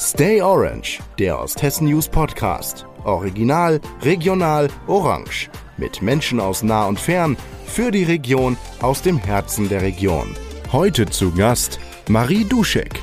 [0.00, 2.86] Stay Orange, der Osthessen News Podcast.
[3.02, 5.50] Original, regional, orange.
[5.76, 7.36] Mit Menschen aus nah und fern,
[7.66, 10.36] für die Region, aus dem Herzen der Region.
[10.70, 13.00] Heute zu Gast Marie Duschek.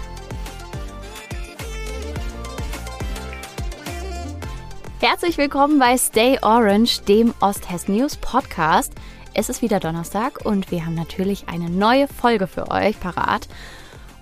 [5.02, 8.94] Herzlich willkommen bei Stay Orange, dem Osthessen News Podcast.
[9.34, 13.50] Es ist wieder Donnerstag und wir haben natürlich eine neue Folge für euch parat.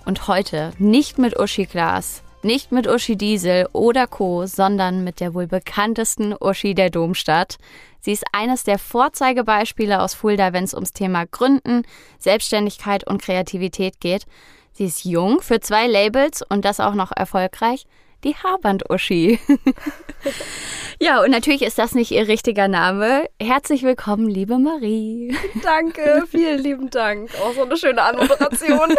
[0.04, 5.34] Und heute nicht mit Uschi Glas, nicht mit Uschi Diesel oder Co., sondern mit der
[5.34, 7.58] wohl bekanntesten Uschi der Domstadt.
[8.00, 11.82] Sie ist eines der Vorzeigebeispiele aus Fulda, wenn es ums Thema Gründen,
[12.18, 14.26] Selbstständigkeit und Kreativität geht.
[14.72, 17.86] Sie ist jung für zwei Labels und das auch noch erfolgreich
[18.24, 19.38] die Haarband-Uschi.
[21.00, 23.28] ja, und natürlich ist das nicht ihr richtiger Name.
[23.40, 25.36] Herzlich willkommen, liebe Marie.
[25.62, 27.30] Danke, vielen lieben Dank.
[27.40, 28.94] Auch so eine schöne Anmoderation.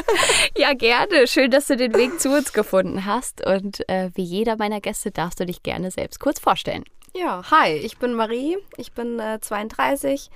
[0.56, 1.26] ja, gerne.
[1.26, 3.44] Schön, dass du den Weg zu uns gefunden hast.
[3.44, 6.84] Und äh, wie jeder meiner Gäste darfst du dich gerne selbst kurz vorstellen.
[7.14, 8.58] Ja, hi, ich bin Marie.
[8.76, 10.30] Ich bin äh, 32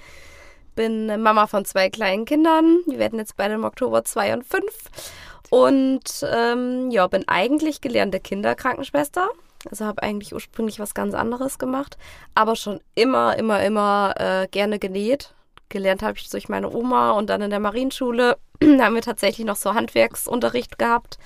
[0.77, 2.78] bin Mama von zwei kleinen Kindern.
[2.91, 4.88] Die werden jetzt beide im Oktober zwei und fünf.
[5.50, 9.28] Und ähm, ja, bin eigentlich gelernte Kinderkrankenschwester.
[9.70, 11.98] Also habe eigentlich ursprünglich was ganz anderes gemacht,
[12.34, 15.34] aber schon immer, immer, immer äh, gerne genäht.
[15.68, 19.46] Gelernt habe ich durch meine Oma und dann in der Marienschule da haben wir tatsächlich
[19.46, 21.18] noch so Handwerksunterricht gehabt.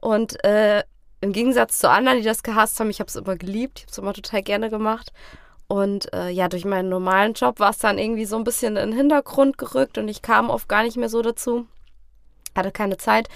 [0.00, 0.84] Und äh,
[1.20, 3.92] im Gegensatz zu anderen, die das gehasst haben, ich habe es immer geliebt, ich habe
[3.92, 5.12] es immer total gerne gemacht.
[5.66, 8.90] Und äh, ja, durch meinen normalen Job war es dann irgendwie so ein bisschen in
[8.90, 11.66] den Hintergrund gerückt und ich kam oft gar nicht mehr so dazu
[12.56, 13.28] hatte keine Zeit.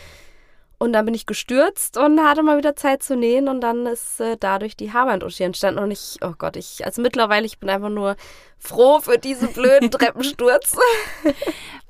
[0.79, 4.19] Und dann bin ich gestürzt und hatte mal wieder Zeit zu nähen und dann ist
[4.19, 7.91] äh, dadurch die Haarband-Uschi entstanden und ich, oh Gott, ich, also mittlerweile, ich bin einfach
[7.91, 8.17] nur
[8.59, 10.79] froh für diesen blöden Treppensturz.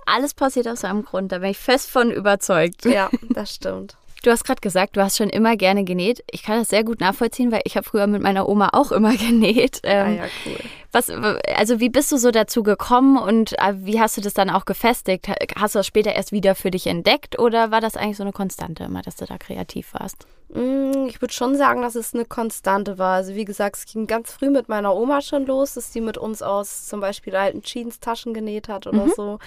[0.06, 2.84] Alles passiert aus einem Grund, da bin ich fest von überzeugt.
[2.84, 3.96] Ja, das stimmt.
[4.22, 6.22] Du hast gerade gesagt, du hast schon immer gerne genäht.
[6.30, 9.16] Ich kann das sehr gut nachvollziehen, weil ich habe früher mit meiner Oma auch immer
[9.16, 9.80] genäht.
[9.82, 10.58] Ähm, ah ja, cool.
[10.92, 11.08] Was,
[11.56, 14.64] also wie bist du so dazu gekommen und äh, wie hast du das dann auch
[14.64, 15.28] gefestigt?
[15.56, 18.32] Hast du das später erst wieder für dich entdeckt oder war das eigentlich so eine
[18.32, 20.26] Konstante immer, dass du da kreativ warst?
[20.52, 23.14] Mm, ich würde schon sagen, dass es eine Konstante war.
[23.14, 26.18] Also wie gesagt, es ging ganz früh mit meiner Oma schon los, dass sie mit
[26.18, 29.12] uns aus zum Beispiel alten Jeans-Taschen genäht hat oder mhm.
[29.14, 29.38] so.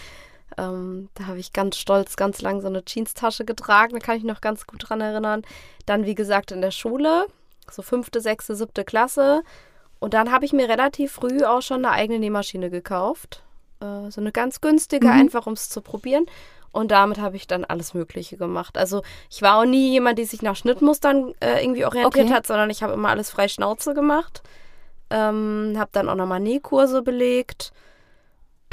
[0.58, 4.24] Ähm, da habe ich ganz stolz ganz lang so eine Jeans-Tasche getragen, da kann ich
[4.24, 5.44] noch ganz gut dran erinnern.
[5.86, 7.28] Dann, wie gesagt, in der Schule,
[7.72, 9.44] so fünfte, sechste, siebte Klasse.
[10.00, 13.44] Und dann habe ich mir relativ früh auch schon eine eigene Nähmaschine gekauft.
[13.80, 15.13] Äh, so eine ganz günstige, mhm.
[15.13, 16.25] einfach um es zu probieren.
[16.72, 18.78] Und damit habe ich dann alles Mögliche gemacht.
[18.78, 22.34] Also ich war auch nie jemand, der sich nach Schnittmustern äh, irgendwie orientiert okay.
[22.34, 24.42] hat, sondern ich habe immer alles frei Schnauze gemacht.
[25.12, 27.72] Ähm, habe dann auch nochmal Nähkurse belegt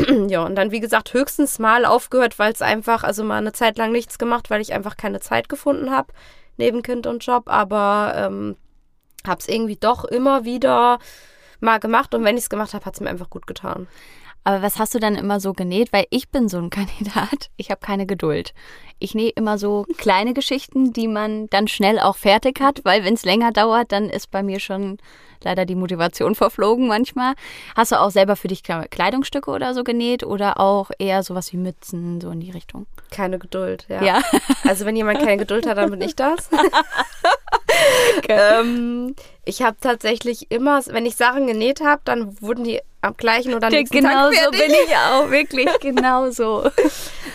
[0.28, 3.78] ja, und dann, wie gesagt, höchstens mal aufgehört, weil es einfach, also mal eine Zeit
[3.78, 6.12] lang nichts gemacht, weil ich einfach keine Zeit gefunden habe,
[6.56, 8.56] neben Kind und Job, aber ähm,
[9.26, 10.98] habe es irgendwie doch immer wieder
[11.60, 13.86] mal gemacht und wenn ich es gemacht habe, hat es mir einfach gut getan.
[14.44, 15.92] Aber was hast du dann immer so genäht?
[15.92, 18.54] Weil ich bin so ein Kandidat, ich habe keine Geduld.
[18.98, 23.14] Ich nähe immer so kleine Geschichten, die man dann schnell auch fertig hat, weil wenn
[23.14, 24.98] es länger dauert, dann ist bei mir schon
[25.42, 27.34] leider die Motivation verflogen manchmal.
[27.74, 31.56] Hast du auch selber für dich Kleidungsstücke oder so genäht oder auch eher sowas wie
[31.56, 32.86] Mützen, so in die Richtung?
[33.10, 34.02] Keine Geduld, ja.
[34.02, 34.22] ja?
[34.64, 36.50] Also wenn jemand keine Geduld hat, dann bin ich das.
[38.28, 39.14] ähm,
[39.44, 43.70] ich habe tatsächlich immer, wenn ich Sachen genäht habe, dann wurden die am gleichen oder
[43.70, 44.60] nächsten genau Tag fertig.
[44.60, 46.70] so bin ich auch, wirklich, genau so.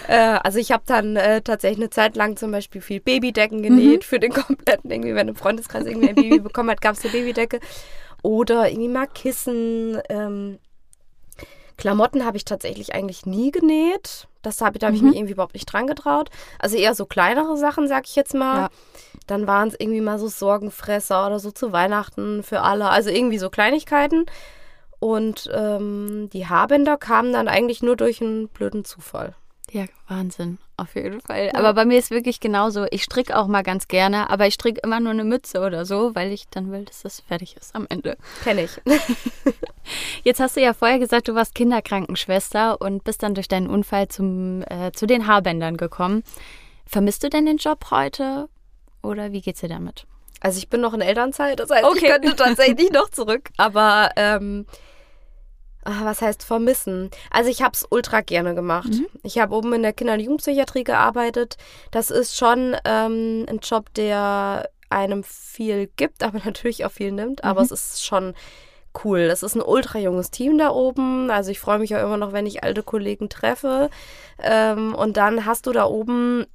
[0.07, 4.01] äh, also ich habe dann äh, tatsächlich eine Zeit lang zum Beispiel viel Babydecken genäht
[4.01, 4.05] mhm.
[4.05, 7.11] für den kompletten, irgendwie, wenn ein Freundeskreis irgendwie ein Baby bekommen hat, gab es eine
[7.11, 7.59] Babydecke.
[8.21, 10.01] Oder irgendwie mal Kissen.
[10.09, 10.59] Ähm,
[11.77, 14.27] Klamotten habe ich tatsächlich eigentlich nie genäht.
[14.41, 15.09] Das habe da hab ich mhm.
[15.09, 16.29] mich irgendwie überhaupt nicht dran getraut.
[16.59, 18.61] Also eher so kleinere Sachen, sag ich jetzt mal.
[18.61, 18.69] Ja.
[19.27, 22.89] Dann waren es irgendwie mal so Sorgenfresser oder so zu Weihnachten für alle.
[22.89, 24.25] Also irgendwie so Kleinigkeiten.
[24.99, 29.35] Und ähm, die Haarbänder kamen dann eigentlich nur durch einen blöden Zufall.
[29.71, 31.47] Ja, Wahnsinn, auf jeden Fall.
[31.47, 31.55] Ja.
[31.55, 32.85] Aber bei mir ist wirklich genauso.
[32.91, 36.13] Ich stricke auch mal ganz gerne, aber ich stricke immer nur eine Mütze oder so,
[36.15, 38.17] weil ich dann will, dass das fertig ist am Ende.
[38.43, 38.81] Kenne ich.
[40.23, 44.07] Jetzt hast du ja vorher gesagt, du warst Kinderkrankenschwester und bist dann durch deinen Unfall
[44.07, 46.23] zum, äh, zu den Haarbändern gekommen.
[46.85, 48.47] Vermisst du denn den Job heute
[49.05, 50.05] oder wie geht's dir damit?
[50.41, 51.99] Also ich bin noch in Elternzeit, das heißt, okay.
[52.01, 53.49] ich könnte tatsächlich noch zurück.
[53.57, 54.65] Aber ähm,
[55.87, 57.11] Ach, was heißt vermissen?
[57.29, 58.89] Also ich habe es ultra gerne gemacht.
[58.89, 59.05] Mhm.
[59.21, 61.57] Ich habe oben in der Kinder- und Jugendpsychiatrie gearbeitet.
[61.91, 67.43] Das ist schon ähm, ein Job, der einem viel gibt, aber natürlich auch viel nimmt.
[67.43, 67.65] Aber mhm.
[67.65, 68.33] es ist schon
[69.03, 69.19] cool.
[69.19, 71.29] Es ist ein ultra junges Team da oben.
[71.29, 73.91] Also ich freue mich auch immer noch, wenn ich alte Kollegen treffe.
[74.41, 76.47] Ähm, und dann hast du da oben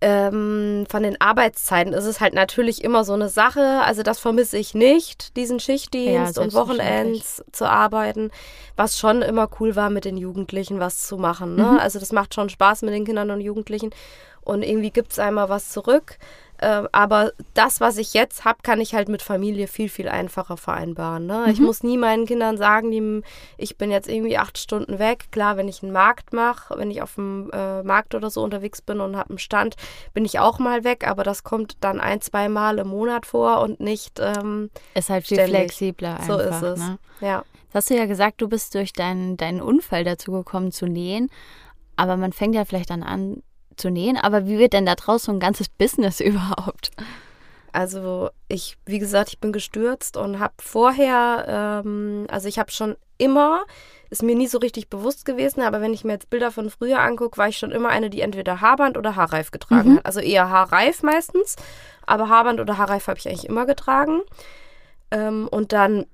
[0.00, 3.80] Ähm, von den Arbeitszeiten ist es halt natürlich immer so eine Sache.
[3.84, 8.30] Also das vermisse ich nicht, diesen Schichtdienst Ja, und Wochenends zu arbeiten.
[8.76, 11.56] Was schon immer cool war, mit den Jugendlichen was zu machen.
[11.56, 11.64] Ne?
[11.64, 11.78] Mhm.
[11.78, 13.90] Also das macht schon Spaß mit den Kindern und Jugendlichen.
[14.40, 16.16] Und irgendwie gibt es einmal was zurück.
[16.60, 20.56] Ähm, aber das, was ich jetzt habe, kann ich halt mit Familie viel, viel einfacher
[20.56, 21.26] vereinbaren.
[21.26, 21.46] Ne?
[21.52, 21.66] Ich Mhm.
[21.66, 23.22] muss nie meinen Kindern sagen, die,
[23.56, 25.26] ich bin jetzt irgendwie acht Stunden weg.
[25.30, 28.82] Klar, wenn ich einen Markt mache, wenn ich auf dem äh, Markt oder so unterwegs
[28.82, 29.76] bin und habe einen Stand,
[30.14, 31.06] bin ich auch mal weg.
[31.06, 35.26] Aber das kommt dann ein, zwei Mal im Monat vor und nicht ähm, Ist halt
[35.26, 35.56] viel Ständig.
[35.56, 36.26] flexibler einfach.
[36.26, 36.78] so ist es.
[36.80, 36.98] Ne?
[37.20, 37.44] Ja.
[37.72, 41.30] Das hast du ja gesagt, du bist durch deinen, deinen Unfall dazu gekommen zu nähen.
[41.96, 43.42] Aber man fängt ja vielleicht dann an
[43.78, 44.16] zu nähen.
[44.16, 46.90] Aber wie wird denn da draus so ein ganzes Business überhaupt?
[47.72, 52.96] Also ich, wie gesagt, ich bin gestürzt und habe vorher, ähm, also ich habe schon
[53.18, 53.64] immer,
[54.10, 57.00] ist mir nie so richtig bewusst gewesen, aber wenn ich mir jetzt Bilder von früher
[57.00, 59.96] angucke, war ich schon immer eine, die entweder Haarband oder Haarreif getragen Mhm.
[59.98, 60.06] hat.
[60.06, 61.56] Also eher Haarreif meistens,
[62.06, 64.22] aber Haarband oder Haarreif habe ich eigentlich immer getragen.
[65.10, 66.06] Ähm, und dann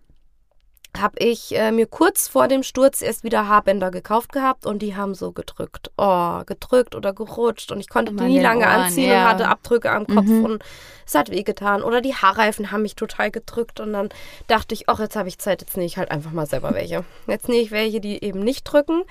[1.01, 4.97] habe ich äh, mir kurz vor dem Sturz erst wieder Haarbänder gekauft gehabt und die
[4.97, 5.91] haben so gedrückt.
[5.97, 9.23] Oh, gedrückt oder gerutscht und ich konnte Immer die nie lange Ohren, anziehen ja.
[9.23, 10.45] und hatte Abdrücke am Kopf Mhm.
[10.45, 10.65] und
[11.07, 11.83] es hat wehgetan.
[11.83, 14.09] Oder die Haarreifen haben mich total gedrückt und dann
[14.47, 17.05] dachte ich, ach, jetzt habe ich Zeit, jetzt nähe ich halt einfach mal selber welche.
[17.27, 19.03] Jetzt nähe ich welche, die eben nicht drücken.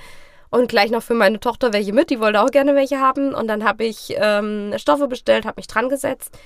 [0.50, 3.34] Und gleich noch für meine Tochter welche mit, die wollte auch gerne welche haben.
[3.34, 6.38] Und dann habe ich ähm, Stoffe bestellt, habe mich dran gesetzt.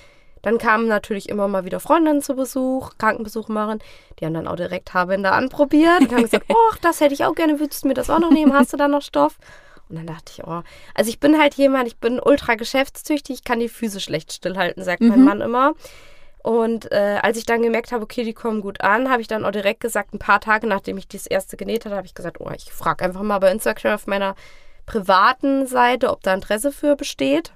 [0.41, 3.79] Dann kamen natürlich immer mal wieder Freundinnen zu Besuch, Krankenbesuch machen.
[4.19, 7.35] Die haben dann auch direkt Haarbänder anprobiert und haben gesagt, oh, das hätte ich auch
[7.35, 8.53] gerne, würdest du mir das auch noch nehmen?
[8.53, 9.37] Hast du da noch Stoff?
[9.89, 10.63] Und dann dachte ich, oh,
[10.95, 14.83] also ich bin halt jemand, ich bin ultra geschäftstüchtig, ich kann die Füße schlecht stillhalten,
[14.83, 15.25] sagt mein Mhm.
[15.25, 15.73] Mann immer.
[16.43, 19.43] Und äh, als ich dann gemerkt habe, okay, die kommen gut an, habe ich dann
[19.45, 22.39] auch direkt gesagt, ein paar Tage nachdem ich das erste genäht hatte, habe ich gesagt,
[22.39, 24.35] oh, ich frage einfach mal bei Instagram auf meiner
[24.85, 27.51] privaten Seite, ob da Interesse für besteht.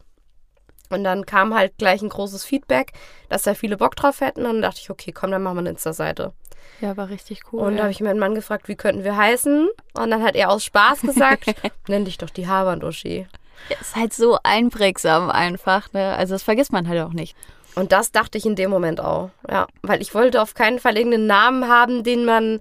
[0.91, 2.93] Und dann kam halt gleich ein großes Feedback,
[3.29, 4.41] dass da viele Bock drauf hätten.
[4.41, 6.33] Und dann dachte ich, okay, komm, dann machen wir eine Insta-Seite.
[6.79, 7.61] Ja, war richtig cool.
[7.61, 9.69] Und da habe ich meinen Mann gefragt, wie könnten wir heißen?
[9.93, 11.45] Und dann hat er aus Spaß gesagt,
[11.87, 13.27] nenn dich doch die Haarband-Uschi.
[13.79, 15.93] ist halt so einprägsam einfach.
[15.93, 16.15] Ne?
[16.15, 17.35] Also das vergisst man halt auch nicht.
[17.75, 19.29] Und das dachte ich in dem Moment auch.
[19.49, 22.59] Ja, weil ich wollte auf keinen Fall irgendeinen Namen haben, den man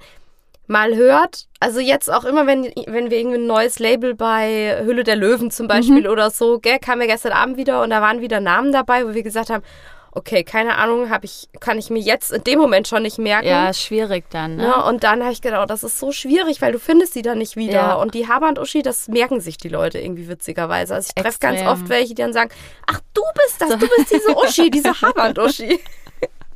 [0.71, 1.47] mal hört.
[1.59, 5.51] Also jetzt auch immer, wenn, wenn wir irgendwie ein neues Label bei Hülle der Löwen
[5.51, 8.73] zum Beispiel oder so, gell, kam ja gestern Abend wieder und da waren wieder Namen
[8.73, 9.65] dabei, wo wir gesagt haben,
[10.13, 13.47] okay, keine Ahnung, habe ich, kann ich mir jetzt in dem Moment schon nicht merken.
[13.47, 14.57] Ja, schwierig dann.
[14.57, 14.65] Ne?
[14.65, 17.23] Ja, und dann habe ich gedacht, oh, das ist so schwierig, weil du findest sie
[17.23, 17.73] dann nicht wieder.
[17.73, 17.95] Ja.
[17.95, 20.95] Und die Haarband-Uschi, das merken sich die Leute irgendwie witzigerweise.
[20.95, 22.51] Also ich treffe ganz oft welche, die dann sagen,
[22.87, 25.81] ach, du bist das, du bist diese Uschi, diese Haarband-Uschi.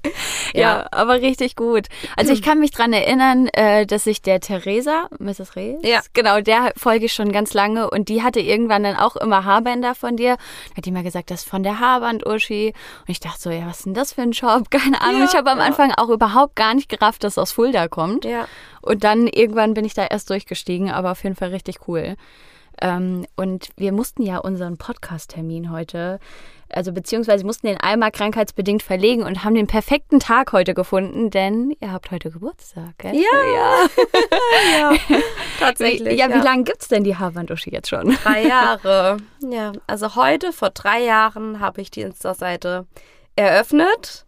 [0.55, 1.89] Ja, aber richtig gut.
[2.17, 5.57] Also ich kann mich dran erinnern, äh, dass ich der Theresa, Mrs.
[5.57, 6.01] Rees, Ja.
[6.13, 9.97] genau, der folge ich schon ganz lange und die hatte irgendwann dann auch immer Haarbänder
[9.97, 10.37] von dir.
[10.71, 12.69] Da hat die mal gesagt, das ist von der Haarband-Uschi.
[12.69, 14.71] Und ich dachte so, ja, was ist denn das für ein Shop?
[14.71, 15.23] Keine Ahnung.
[15.23, 15.65] Ja, ich habe am ja.
[15.65, 18.25] Anfang auch überhaupt gar nicht gerafft, dass das aus Fulda kommt.
[18.25, 18.47] Ja.
[18.81, 22.17] Und dann irgendwann bin ich da erst durchgestiegen, aber auf jeden Fall richtig cool.
[22.81, 26.19] Ähm, und wir mussten ja unseren Podcast-Termin heute,
[26.69, 31.77] also beziehungsweise mussten den einmal krankheitsbedingt verlegen und haben den perfekten Tag heute gefunden, denn
[31.81, 33.15] ihr habt heute Geburtstag, gell?
[33.15, 33.87] Ja.
[34.73, 34.93] ja,
[35.61, 36.15] tatsächlich.
[36.15, 38.17] Wie, ja, wie lange gibt's denn die Haarwanduschi jetzt schon?
[38.23, 39.19] Drei Jahre.
[39.41, 42.87] Ja, also heute, vor drei Jahren, habe ich die Insta-Seite
[43.37, 44.27] eröffnet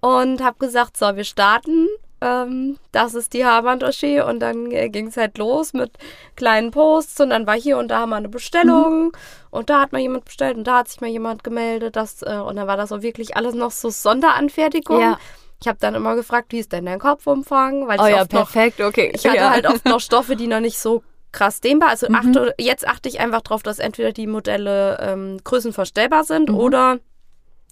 [0.00, 1.88] und habe gesagt, so, wir starten.
[2.24, 4.20] Ähm, das ist die Haarband-Uschi.
[4.22, 5.92] Und dann äh, ging es halt los mit
[6.36, 7.20] kleinen Posts.
[7.20, 9.12] Und dann war hier und da mal eine Bestellung.
[9.50, 11.96] Und da hat mal jemand bestellt und da hat sich mal jemand gemeldet.
[11.96, 15.00] Das, äh, und dann war das auch wirklich alles noch so Sonderanfertigung.
[15.00, 15.18] Ja.
[15.60, 17.86] Ich habe dann immer gefragt, wie ist denn dein Kopfumfang?
[17.88, 19.12] Weil Oh ich ja, oft noch perfekt, okay.
[19.14, 19.50] ich hatte ja.
[19.50, 21.02] halt oft noch Stoffe, die noch nicht so
[21.32, 21.90] krass dehnbar.
[21.90, 22.14] Also Mhm.
[22.16, 26.56] achte, jetzt achte ich einfach drauf, dass entweder die Modelle ähm, größenverstellbar sind Mhm.
[26.58, 26.98] oder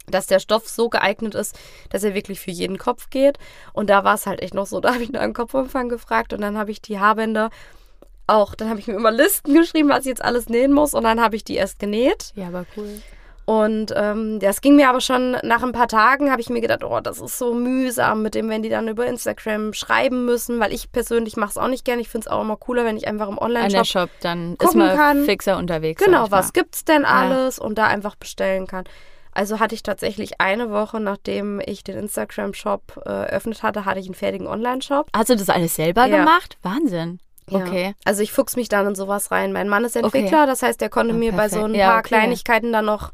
[0.08, 1.58] dass der Stoff so geeignet ist,
[1.90, 3.38] dass er wirklich für jeden Kopf geht.
[3.72, 6.32] Und da war es halt echt noch so, da habe ich nach einem Kopfumfang gefragt
[6.32, 7.50] und dann habe ich die Haarbänder
[8.26, 11.02] auch, dann habe ich mir immer Listen geschrieben, was ich jetzt alles nähen muss und
[11.04, 12.32] dann habe ich die erst genäht.
[12.34, 13.02] Ja, aber cool.
[13.44, 16.84] Und ähm, das ging mir aber schon nach ein paar Tagen, habe ich mir gedacht,
[16.84, 20.72] oh, das ist so mühsam mit dem, wenn die dann über Instagram schreiben müssen, weil
[20.72, 22.00] ich persönlich mache es auch nicht gerne.
[22.00, 24.78] Ich finde es auch immer cooler, wenn ich einfach im Online-Shop Shop, dann ist gucken
[24.78, 25.24] man kann.
[25.24, 26.02] fixer unterwegs.
[26.02, 28.84] genau, was gibt's denn alles und da einfach bestellen kann.
[29.34, 34.06] Also hatte ich tatsächlich eine Woche, nachdem ich den Instagram-Shop äh, eröffnet hatte, hatte ich
[34.06, 35.08] einen fertigen Online-Shop.
[35.14, 36.18] Hast du das alles selber Ja.
[36.18, 36.58] gemacht?
[36.62, 37.18] Wahnsinn.
[37.48, 37.58] Ja.
[37.60, 37.94] Okay.
[38.04, 39.52] Also ich fuchs mich dann in sowas rein.
[39.52, 41.74] Mein Mann ist Entwickler, das heißt, der konnte Ah, mir bei so ein.
[41.74, 42.08] Ja, paar okay.
[42.08, 43.10] Kleinigkeiten dann noch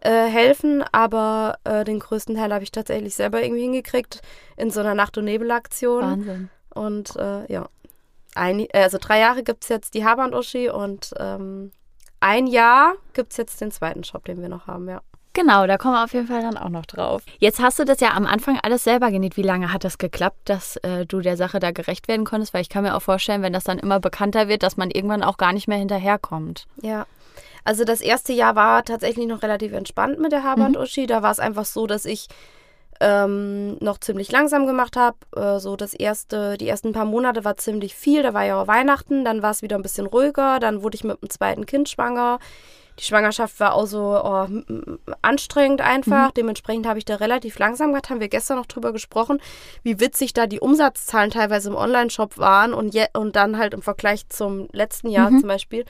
[0.00, 4.20] äh, helfen, aber äh, den größten Teil habe ich tatsächlich selber irgendwie hingekriegt
[4.56, 6.02] in so einer Nacht- und Nebelaktion.
[6.02, 6.50] Wahnsinn.
[6.74, 7.68] Und äh, ja,
[8.34, 11.72] ein, äh, also drei Jahre gibt es jetzt die Haarband-Uschi und ähm,
[12.20, 15.00] ein Jahr gibt es jetzt den zweiten Shop, den wir noch haben, ja.
[15.38, 17.22] Genau, da kommen wir auf jeden Fall dann auch noch drauf.
[17.38, 19.36] Jetzt hast du das ja am Anfang alles selber genäht.
[19.36, 22.54] Wie lange hat das geklappt, dass äh, du der Sache da gerecht werden konntest?
[22.54, 25.22] Weil ich kann mir auch vorstellen, wenn das dann immer bekannter wird, dass man irgendwann
[25.22, 26.66] auch gar nicht mehr hinterherkommt.
[26.82, 27.06] Ja.
[27.62, 30.82] Also das erste Jahr war tatsächlich noch relativ entspannt mit der Haband Mhm.
[30.82, 31.06] Uschi.
[31.06, 32.26] Da war es einfach so, dass ich
[33.00, 35.18] ähm, noch ziemlich langsam gemacht habe.
[35.36, 38.24] Äh, so das erste, die ersten paar Monate war ziemlich viel.
[38.24, 40.58] Da war ja auch Weihnachten, dann war es wieder ein bisschen ruhiger.
[40.58, 42.40] Dann wurde ich mit dem zweiten Kind schwanger.
[42.98, 44.46] Die Schwangerschaft war auch so oh,
[45.22, 46.32] anstrengend einfach.
[46.32, 48.10] Dementsprechend habe ich da relativ langsam gemacht.
[48.10, 49.40] Haben wir gestern noch drüber gesprochen,
[49.82, 53.82] wie witzig da die Umsatzzahlen teilweise im Online-Shop waren und, je, und dann halt im
[53.82, 55.84] Vergleich zum letzten Jahr zum Beispiel.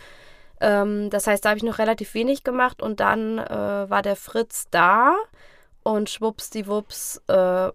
[0.61, 4.17] Ähm, das heißt, da habe ich noch relativ wenig gemacht und dann äh, war der
[4.17, 5.17] Fritz da
[5.83, 7.71] und schwuppsdiwupps äh,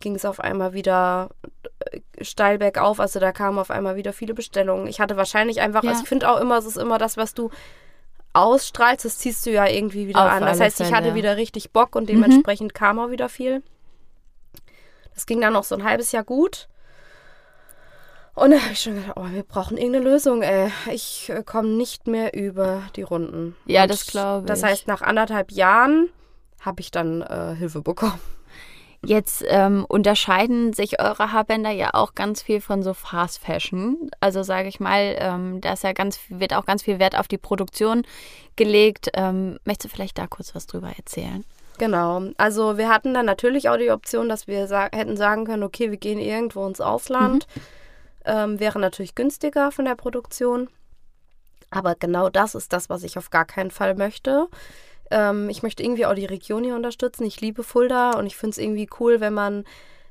[0.00, 1.30] ging es auf einmal wieder
[1.80, 3.00] äh, steil bergauf.
[3.00, 4.86] Also da kamen auf einmal wieder viele Bestellungen.
[4.86, 5.90] Ich hatte wahrscheinlich einfach, Ja.
[5.90, 7.50] also ich finde auch immer, es ist immer das, was du
[8.34, 10.42] ausstrahlst, das ziehst du ja irgendwie wieder Auf an.
[10.42, 11.14] Das heißt, ich hatte Fälle.
[11.14, 13.62] wieder richtig Bock und dementsprechend kam auch wieder viel.
[15.14, 16.68] Das ging dann noch so ein halbes Jahr gut.
[18.34, 20.68] Und da habe ich schon gedacht, oh, wir brauchen irgendeine Lösung, ey.
[20.92, 23.54] Ich äh, komme nicht mehr über die Runden.
[23.66, 24.64] Ja, Und das glaub Das ich.
[24.64, 26.08] heißt, nach anderthalb Jahren
[26.60, 28.18] habe ich dann äh, Hilfe bekommen.
[29.06, 34.10] Jetzt ähm, unterscheiden sich eure Haarbänder ja auch ganz viel von so Fast Fashion.
[34.20, 37.28] Also sage ich mal, ähm, da ist ja ganz, wird auch ganz viel Wert auf
[37.28, 38.02] die Produktion
[38.56, 39.10] gelegt.
[39.14, 41.44] Ähm, möchtest du vielleicht da kurz was drüber erzählen?
[41.78, 42.22] Genau.
[42.36, 45.90] Also wir hatten dann natürlich auch die Option, dass wir sa hätten sagen können, okay,
[45.90, 47.46] wir gehen irgendwo ins Ausland.
[48.24, 50.68] Ähm, wäre natürlich günstiger von der Produktion.
[51.70, 54.48] Aber genau das ist das, was ich auf gar keinen Fall möchte.
[55.10, 57.24] Ähm, ich möchte irgendwie auch die Region hier unterstützen.
[57.24, 59.64] Ich liebe Fulda und ich finde es irgendwie cool, wenn man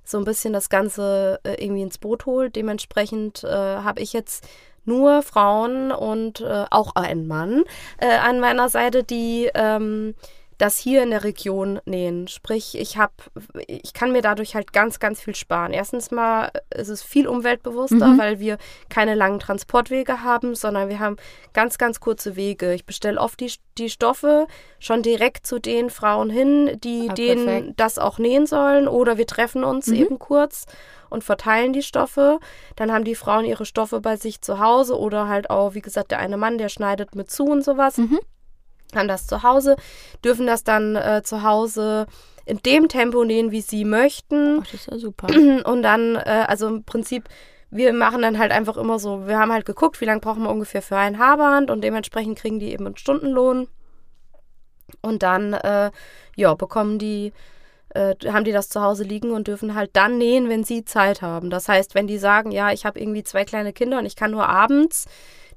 [0.03, 2.55] so ein bisschen das Ganze äh, irgendwie ins Boot holt.
[2.55, 4.47] Dementsprechend äh, habe ich jetzt
[4.85, 7.63] nur Frauen und äh, auch einen Mann
[7.99, 10.13] äh, an meiner Seite, die ähm,
[10.63, 12.29] das hier in der Region nähen.
[12.29, 13.11] Sprich, ich habe,
[13.67, 15.73] ich kann mir dadurch halt ganz, ganz viel sparen.
[15.73, 21.17] Erstens mal ist es viel umweltbewusster, weil wir keine langen Transportwege haben, sondern wir haben
[21.51, 22.73] ganz, ganz kurze Wege.
[22.73, 24.47] Ich bestelle oft die, die Stoffe
[24.79, 27.73] schon direkt zu den Frauen hin, die Ah, denen perfekt.
[27.75, 28.87] das auch nähen sollen.
[28.87, 30.65] Oder wir treffen uns eben kurz
[31.09, 32.39] und verteilen die Stoffe.
[32.77, 36.11] Dann haben die Frauen ihre Stoffe bei sich zu Hause oder halt auch, wie gesagt,
[36.11, 37.97] der eine Mann, der schneidet mit zu und sowas
[38.95, 39.75] haben das zu Hause,
[40.23, 42.07] dürfen das dann äh, zu Hause
[42.45, 44.59] in dem Tempo nähen, wie sie möchten.
[44.61, 45.27] Ach, das ist ja super.
[45.65, 47.29] Und dann, äh, also im Prinzip,
[47.69, 50.51] wir machen dann halt einfach immer so, wir haben halt geguckt, wie lange brauchen wir
[50.51, 53.67] ungefähr für ein Haarband und dementsprechend kriegen die eben einen Stundenlohn.
[55.01, 55.89] Und dann, äh,
[56.35, 57.33] ja, bekommen die,
[57.89, 61.23] äh, haben die das zu Hause liegen und dürfen halt dann nähen, wenn sie Zeit
[61.23, 61.49] haben.
[61.49, 64.31] Das heißt, wenn die sagen, ja, ich habe irgendwie zwei kleine Kinder und ich kann
[64.31, 65.05] nur abends,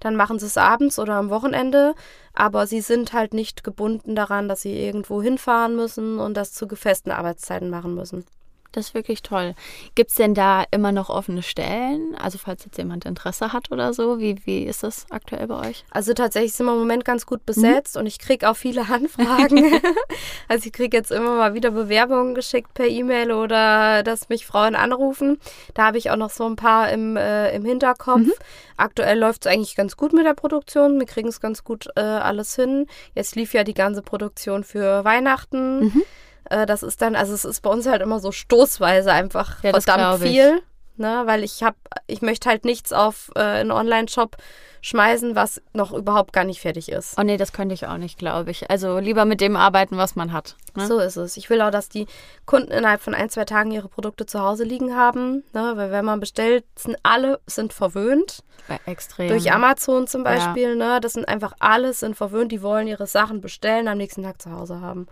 [0.01, 1.95] dann machen sie es abends oder am Wochenende.
[2.33, 6.67] Aber sie sind halt nicht gebunden daran, dass sie irgendwo hinfahren müssen und das zu
[6.69, 8.25] gefesten Arbeitszeiten machen müssen.
[8.73, 9.55] Das ist wirklich toll.
[9.95, 12.15] Gibt es denn da immer noch offene Stellen?
[12.17, 15.85] Also falls jetzt jemand Interesse hat oder so, wie, wie ist das aktuell bei euch?
[15.91, 19.81] Also tatsächlich sind wir im Moment ganz gut besetzt und ich kriege auch viele Anfragen.
[20.49, 24.75] also ich kriege jetzt immer mal wieder Bewerbungen geschickt per E-Mail oder dass mich Frauen
[24.75, 25.39] anrufen.
[25.75, 28.29] Da habe ich auch noch so ein paar im, äh, im Hinterkopf.
[28.77, 30.99] Aktuell läuft es eigentlich ganz gut mit der Produktion.
[30.99, 32.87] Wir kriegen es ganz gut äh, alles hin.
[33.15, 36.05] Jetzt lief ja die ganze Produktion für Weihnachten.
[36.51, 39.73] Äh, das ist dann, also es ist bei uns halt immer so stoßweise einfach Ja,
[39.73, 40.63] das verdammt viel.
[40.99, 41.77] Ne, weil ich habe,
[42.07, 44.39] ich möchte halt nichts auf äh, einen Online-Shop
[44.81, 47.19] schmeißen, was noch überhaupt gar nicht fertig ist.
[47.19, 48.71] Oh nee, das könnte ich auch nicht, glaube ich.
[48.71, 50.57] Also lieber mit dem arbeiten, was man hat.
[50.75, 50.87] Ne?
[50.87, 51.37] So ist es.
[51.37, 52.07] Ich will auch, dass die
[52.47, 55.43] Kunden innerhalb von ein, zwei Tagen ihre Produkte zu Hause liegen haben.
[55.53, 58.43] Ne, weil wenn man bestellt, sind alle sind verwöhnt.
[58.87, 59.29] Extrem.
[59.29, 61.01] Durch Amazon zum Beispiel, ne?
[61.01, 64.51] Das sind einfach alles sind verwöhnt, die wollen ihre Sachen bestellen, am nächsten Tag zu
[64.51, 65.09] Hause haben.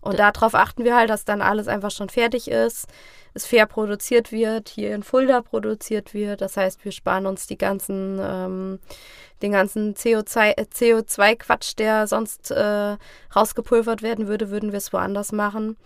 [0.00, 2.86] Und darauf achten wir halt, dass dann alles einfach schon fertig ist,
[3.34, 6.40] es fair produziert wird, hier in Fulda produziert wird.
[6.40, 8.78] Das heißt, wir sparen uns die ganzen, ähm,
[9.42, 12.96] den ganzen CO2 äh, CO2-Quatsch, der sonst äh,
[13.34, 15.76] rausgepulvert werden würde, würden wir es woanders machen.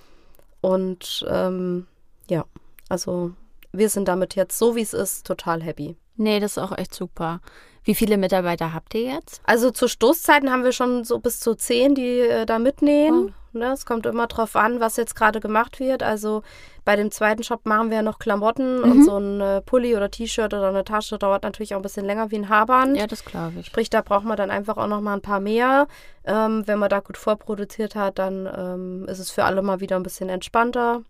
[0.61, 1.87] Und ähm,
[2.31, 2.45] ja,
[2.89, 3.33] also
[3.73, 5.97] wir sind damit jetzt, so wie es ist, total happy.
[6.17, 7.41] Nee, das ist auch echt super.
[7.83, 9.43] Wie viele Mitarbeiter habt ihr jetzt?
[9.45, 13.35] Also zu Stoßzeiten haben wir schon so bis zu zehn, die äh, da mitnähen.
[13.55, 16.03] Ne, es kommt immer drauf an, was jetzt gerade gemacht wird.
[16.03, 16.43] Also
[16.85, 20.11] bei dem zweiten Shop machen wir ja noch Klamotten und so ein äh, Pulli oder
[20.11, 22.97] T-Shirt oder eine Tasche dauert natürlich auch ein bisschen länger wie ein Haarband.
[22.97, 23.67] Ja, das glaube ich.
[23.67, 25.87] Sprich, da braucht man dann einfach auch noch mal ein paar mehr.
[26.25, 29.97] Ähm, wenn man da gut vorproduziert hat, dann ähm, ist es für alle mal wieder
[29.97, 31.03] ein bisschen entspannter.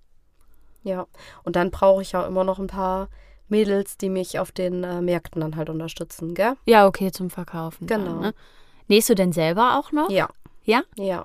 [0.83, 1.07] Ja,
[1.45, 3.09] und dann brauche ich auch immer noch ein paar
[3.49, 6.55] Mädels, die mich auf den äh, Märkten dann halt unterstützen, gell?
[6.67, 7.87] Ja, okay, zum Verkaufen.
[7.87, 8.05] Genau.
[8.05, 8.35] Dann, ne?
[8.89, 10.11] Nähst du denn selber auch noch?
[10.11, 10.29] Ja.
[10.65, 10.83] Ja?
[10.97, 11.25] Ja.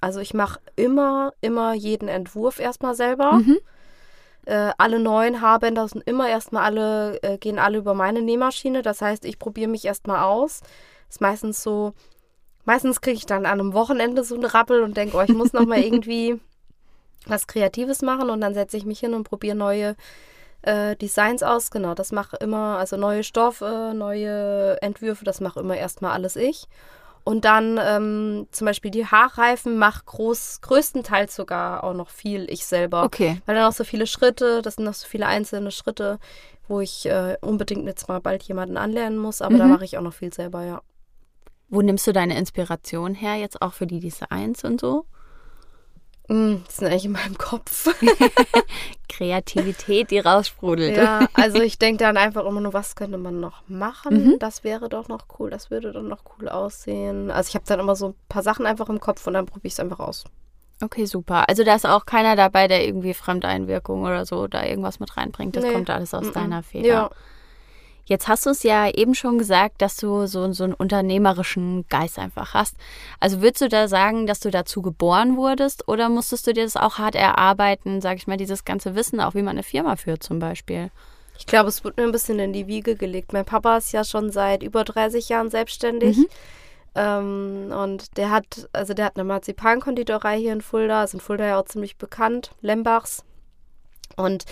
[0.00, 3.32] Also ich mache immer, immer jeden Entwurf erstmal selber.
[3.32, 3.58] Mhm.
[4.44, 8.82] Äh, alle neuen Haarbänder sind immer erstmal alle, äh, gehen alle über meine Nähmaschine.
[8.82, 10.60] Das heißt, ich probiere mich erstmal aus.
[11.08, 11.94] Ist meistens so,
[12.64, 15.52] meistens kriege ich dann an einem Wochenende so einen Rappel und denke, oh, ich muss
[15.52, 16.40] nochmal irgendwie
[17.26, 19.96] was Kreatives machen und dann setze ich mich hin und probiere neue
[20.62, 21.70] äh, Designs aus.
[21.70, 26.68] Genau, das mache immer, also neue Stoffe, neue Entwürfe, das mache immer erstmal alles ich.
[27.28, 32.64] Und dann ähm, zum Beispiel die Haarreifen mache groß, größtenteils sogar auch noch viel ich
[32.66, 33.02] selber.
[33.02, 33.42] Okay.
[33.46, 36.20] Weil dann auch so viele Schritte, das sind noch so viele einzelne Schritte,
[36.68, 39.70] wo ich äh, unbedingt jetzt mal bald jemanden anlernen muss, aber da Mhm.
[39.70, 40.82] mache ich auch noch viel selber, ja.
[41.68, 45.04] Wo nimmst du deine Inspiration her, jetzt auch für die Designs und so?
[46.28, 47.88] Mm, die sind eigentlich in meinem Kopf.
[49.08, 50.96] Kreativität, die raussprudelt.
[50.96, 54.24] ja, also ich denke dann einfach immer nur, was könnte man noch machen?
[54.32, 54.38] Mhm.
[54.38, 57.30] Das wäre doch noch cool, das würde dann noch cool aussehen.
[57.30, 59.68] Also ich habe dann immer so ein paar Sachen einfach im Kopf und dann probiere
[59.68, 60.24] ich es einfach aus.
[60.82, 61.48] Okay, super.
[61.48, 65.56] Also da ist auch keiner dabei, der irgendwie Fremdeinwirkung oder so da irgendwas mit reinbringt.
[65.56, 65.72] Das Nee.
[65.72, 66.32] kommt alles aus Mm-mm.
[66.34, 66.86] deiner Feder.
[66.88, 67.10] Ja.
[68.06, 72.18] Jetzt hast du es ja eben schon gesagt, dass du so, so einen unternehmerischen Geist
[72.20, 72.76] einfach hast.
[73.18, 76.76] Also würdest du da sagen, dass du dazu geboren wurdest oder musstest du dir das
[76.76, 80.22] auch hart erarbeiten, sag ich mal, dieses ganze Wissen, auch wie man eine Firma führt
[80.22, 80.90] zum Beispiel?
[81.36, 83.32] Ich glaube, es wird mir ein bisschen in die Wiege gelegt.
[83.32, 86.16] Mein Papa ist ja schon seit über 30 Jahren selbstständig.
[86.16, 86.26] Mhm.
[86.94, 91.44] Ähm, und der hat, also der hat eine Marzipankonditorei hier in Fulda, ist in Fulda
[91.44, 93.24] ja auch ziemlich bekannt, Lembachs.
[94.16, 94.44] Und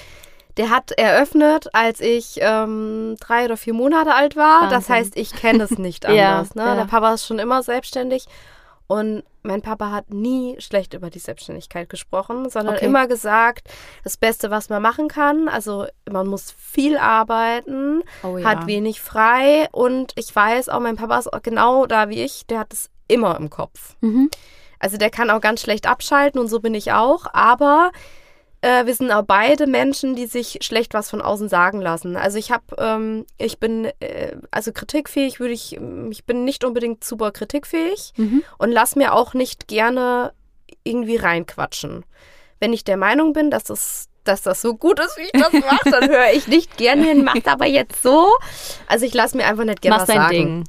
[0.56, 4.62] der hat eröffnet, als ich ähm, drei oder vier Monate alt war.
[4.68, 4.94] Das Wahnsinn.
[4.94, 6.54] heißt, ich kenne es nicht Ja, anders.
[6.54, 6.64] ne?
[6.64, 6.74] ja.
[6.76, 8.26] Der Papa ist schon immer selbstständig.
[8.86, 12.84] Und mein Papa hat nie schlecht über die Selbstständigkeit gesprochen, sondern Okay.
[12.84, 13.68] immer gesagt,
[14.04, 15.48] das Beste, was man machen kann.
[15.48, 21.18] Also man muss viel arbeiten, Oh hat wenig frei und ich weiß auch, mein Papa
[21.18, 23.96] ist genau da wie ich, der hat es immer im Kopf.
[24.02, 24.30] Mhm.
[24.78, 27.90] Also der kann auch ganz schlecht abschalten und so bin ich auch, aber
[28.64, 32.16] äh, wir sind auch beide Menschen, die sich schlecht was von außen sagen lassen.
[32.16, 35.78] Also ich habe, ähm, ich bin, äh, also kritikfähig würde ich,
[36.10, 38.42] ich bin nicht unbedingt super kritikfähig Mhm.
[38.58, 40.32] und lass mir auch nicht gerne
[40.82, 42.04] irgendwie reinquatschen.
[42.60, 45.52] Wenn ich der Meinung bin, dass das, dass das so gut ist, wie ich das
[45.52, 48.28] mache, dann höre ich nicht gerne hin, macht aber jetzt so.
[48.86, 50.30] Also ich lasse mir einfach nicht gerne Mach was dein sagen.
[50.30, 50.64] Ding.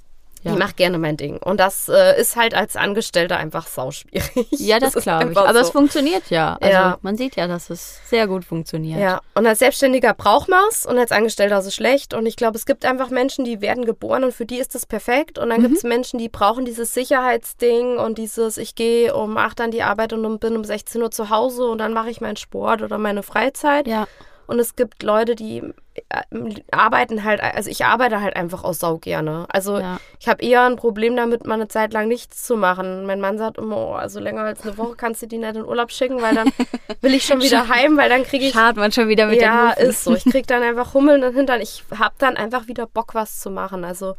[0.45, 0.51] Ja.
[0.53, 1.37] Ich mache gerne mein Ding.
[1.37, 4.47] Und das äh, ist halt als Angestellter einfach sauschwierig.
[4.51, 5.37] Ja, das, ist glaube ich.
[5.37, 5.73] Aber es so.
[5.73, 6.55] funktioniert ja.
[6.61, 6.97] Also Ja.
[7.01, 8.99] man sieht ja, dass es sehr gut funktioniert.
[8.99, 12.13] Ja, und als Selbstständiger braucht man es und als Angestellter so schlecht.
[12.13, 14.85] Und ich glaube, es gibt einfach Menschen, die werden geboren und für die ist das
[14.85, 15.39] perfekt.
[15.39, 19.61] Und dann gibt es Menschen, die brauchen dieses Sicherheitsding und dieses, ich gehe um 8
[19.61, 22.37] an die Arbeit und bin um 16 Uhr zu Hause und dann mache ich meinen
[22.37, 23.87] Sport oder meine Freizeit.
[23.87, 24.07] Ja.
[24.47, 25.63] Und es gibt Leute, die
[26.09, 29.45] äh, arbeiten halt, also ich arbeite halt einfach auch sau gerne.
[29.49, 29.99] Also Ja.
[30.19, 33.05] ich habe eher ein Problem damit, mal eine Zeit lang nichts zu machen.
[33.05, 35.65] Mein Mann sagt immer, oh, also länger als eine Woche kannst du die nicht in
[35.65, 36.49] Urlaub schicken, weil dann
[37.01, 39.73] will ich schon wieder heim, weil dann kriege ich Schart man schon wieder mit ja,
[39.73, 40.15] den ist so.
[40.15, 41.61] Ich krieg dann einfach Hummeln im Hintern.
[41.61, 43.83] Ich hab dann einfach wieder Bock, was zu machen.
[43.85, 44.15] Also,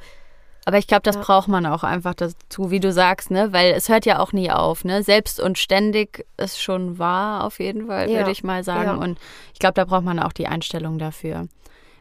[0.68, 1.22] Aber ich glaube, das Ja.
[1.22, 3.52] braucht man auch einfach dazu, wie du sagst, ne?
[3.52, 5.02] Weil es hört ja auch nie auf, ne?
[5.04, 8.18] Selbst und ständig ist schon wahr, auf jeden Fall, Ja.
[8.18, 8.88] würde ich mal sagen.
[8.88, 8.94] Ja.
[8.96, 9.18] Und
[9.54, 11.46] ich glaube, da braucht man auch die Einstellung dafür.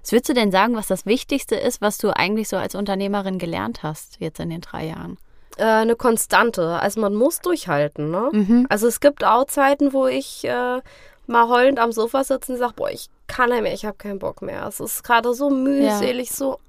[0.01, 3.37] Was würdest du denn sagen, was das Wichtigste ist, was du eigentlich so als Unternehmerin
[3.37, 5.17] gelernt hast, jetzt in den drei Jahren?
[5.57, 6.79] äh, eine Konstante.
[6.81, 8.29] Also, man muss durchhalten, ne?
[8.33, 8.65] Mhm.
[8.69, 10.81] Also, es gibt auch Zeiten, wo ich äh,
[11.27, 14.19] mal heulend am Sofa sitze und sage, boah, ich kann nicht mehr, ich habe keinen
[14.19, 14.65] Bock mehr.
[14.67, 16.59] Es ist gerade so mühselig, so.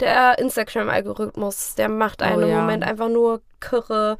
[0.00, 2.60] Der Instagram-Algorithmus, der macht einen Oh im ja.
[2.60, 4.16] Moment einfach nur kirre.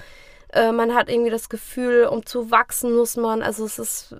[0.52, 4.14] Äh, man hat irgendwie das Gefühl, um zu wachsen muss man, also es ist,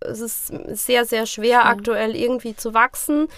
[0.00, 0.46] es ist
[0.86, 3.28] sehr, sehr schwer aktuell irgendwie zu wachsen.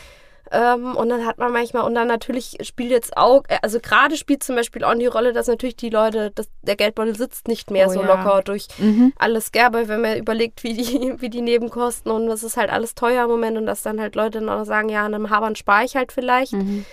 [0.51, 4.17] Ähm, und dann hat man manchmal, und dann natürlich spielt jetzt auch, äh, also gerade
[4.17, 7.71] spielt zum Beispiel auch die Rolle, dass natürlich die Leute, dass der Geldbeutel sitzt nicht
[7.71, 8.07] mehr Oh so ja.
[8.07, 9.13] locker durch Mhm.
[9.19, 12.95] alles Gerbe, wenn man überlegt, wie die, wie die Nebenkosten und das ist halt alles
[12.95, 15.55] teuer im Moment und dass dann halt Leute dann auch sagen, ja, an einem Habern
[15.55, 16.55] spare ich halt vielleicht.
[16.55, 16.87] Mhm.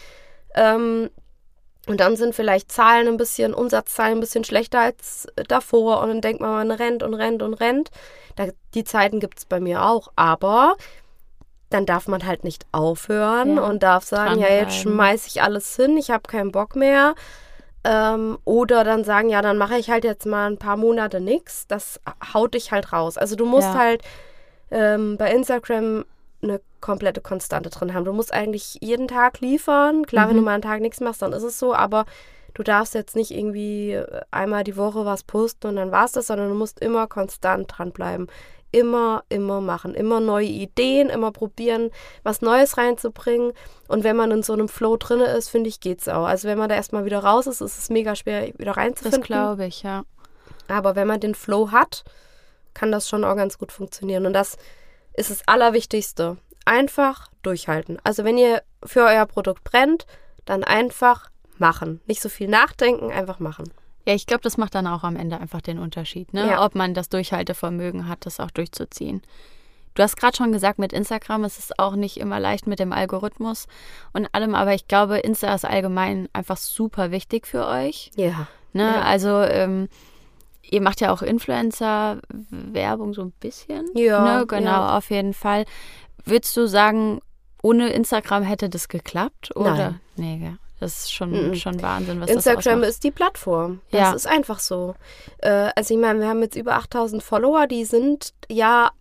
[0.56, 1.10] Ähm,
[1.88, 6.02] und dann sind vielleicht Zahlen ein bisschen, Umsatzzahlen ein bisschen schlechter als davor.
[6.02, 7.92] Und dann denkt man, man rennt und rennt und rennt.
[8.36, 10.12] Da, die Zeiten gibt es bei mir auch.
[10.16, 10.76] Aber
[11.70, 15.76] dann darf man halt nicht aufhören Ja, und darf sagen, ja, jetzt schmeiße ich alles
[15.76, 17.16] hin, ich habe keinen Bock mehr.
[17.84, 21.68] Ähm, oder dann sagen, ja, dann mache ich halt jetzt mal ein paar Monate nichts.
[21.68, 22.00] Das
[22.34, 23.18] haut dich halt raus.
[23.18, 23.80] Also du musst Ja.
[23.80, 24.02] halt
[24.72, 26.06] ähm, bei Instagram
[26.46, 28.06] eine komplette Konstante drin haben.
[28.06, 30.06] Du musst eigentlich jeden Tag liefern.
[30.06, 30.40] Klar, wenn Mhm.
[30.40, 32.06] du mal einen Tag nichts machst, dann ist es so, aber
[32.54, 36.28] du darfst jetzt nicht irgendwie einmal die Woche was posten und dann war es das,
[36.28, 38.28] sondern du musst immer konstant dranbleiben.
[38.72, 39.94] Immer, immer machen.
[39.96, 41.92] Immer neue Ideen, immer probieren,
[42.24, 43.54] was Neues reinzubringen.
[43.88, 46.26] Und wenn man in so einem Flow drin ist, finde ich, geht's auch.
[46.26, 49.22] Also wenn man da erstmal wieder raus ist, ist es mega schwer, wieder reinzufinden.
[49.22, 50.04] Das glaube ich, ja.
[50.68, 52.04] Aber wenn man den Flow hat,
[52.74, 54.26] kann das schon auch ganz gut funktionieren.
[54.26, 54.58] Und das
[55.18, 56.38] ist das Allerwichtigste.
[56.66, 58.00] Einfach durchhalten.
[58.04, 60.06] Also wenn ihr für euer Produkt brennt,
[60.46, 62.02] dann einfach machen.
[62.08, 63.72] Nicht so viel nachdenken, einfach machen.
[64.08, 66.48] Ja, ich glaube, das macht dann auch am Ende einfach den Unterschied, ne?
[66.48, 66.64] Ja.
[66.64, 69.22] ob man das Durchhaltevermögen hat, das auch durchzuziehen.
[69.96, 72.92] Du hast gerade schon gesagt, mit Instagram ist es auch nicht immer leicht mit dem
[72.92, 73.68] Algorithmus
[74.12, 78.12] und allem, aber ich glaube, Insta ist allgemein einfach super wichtig für euch.
[78.16, 78.48] Ja.
[78.74, 78.84] Ne?
[78.84, 79.02] Ja.
[79.02, 79.88] Also ähm,
[80.72, 83.86] ihr macht ja auch Influencer-Werbung so ein bisschen.
[83.96, 84.40] Ja.
[84.40, 84.46] Ne?
[84.48, 84.98] Genau, ja.
[84.98, 85.66] auf jeden Fall.
[86.24, 87.20] Würdest du sagen,
[87.62, 89.56] ohne Instagram hätte das geklappt?
[89.56, 89.76] Oder?
[89.76, 90.00] Nein.
[90.18, 90.58] Nee, gell?
[90.80, 91.56] das ist schon, Mhm.
[91.56, 93.80] schon Wahnsinn, was Instagram ist die Plattform.
[93.92, 94.14] Das Ja.
[94.14, 94.96] ist einfach so.
[95.40, 98.92] Äh, also ich meine, wir haben jetzt über 8000 Follower, die sind ja,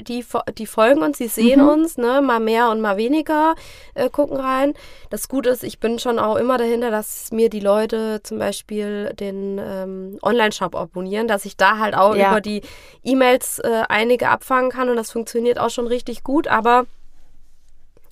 [0.00, 0.24] die,
[0.56, 1.68] die folgen uns, die sehen Mhm.
[1.68, 3.54] uns, ne, mal mehr und mal weniger
[3.94, 4.74] äh, gucken rein.
[5.10, 9.12] Das Gute ist, ich bin schon auch immer dahinter, dass mir die Leute zum Beispiel
[9.14, 12.30] den ähm, Online-Shop abonnieren, dass ich da halt auch Ja.
[12.30, 12.62] über die
[13.04, 16.86] E-Mails äh, einige abfangen kann und das funktioniert auch schon richtig gut, aber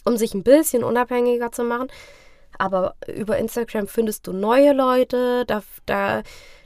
[0.05, 1.89] um sich ein bisschen unabhängiger zu machen.
[2.59, 6.23] Aber über Instagram findest du neue Leute, da, da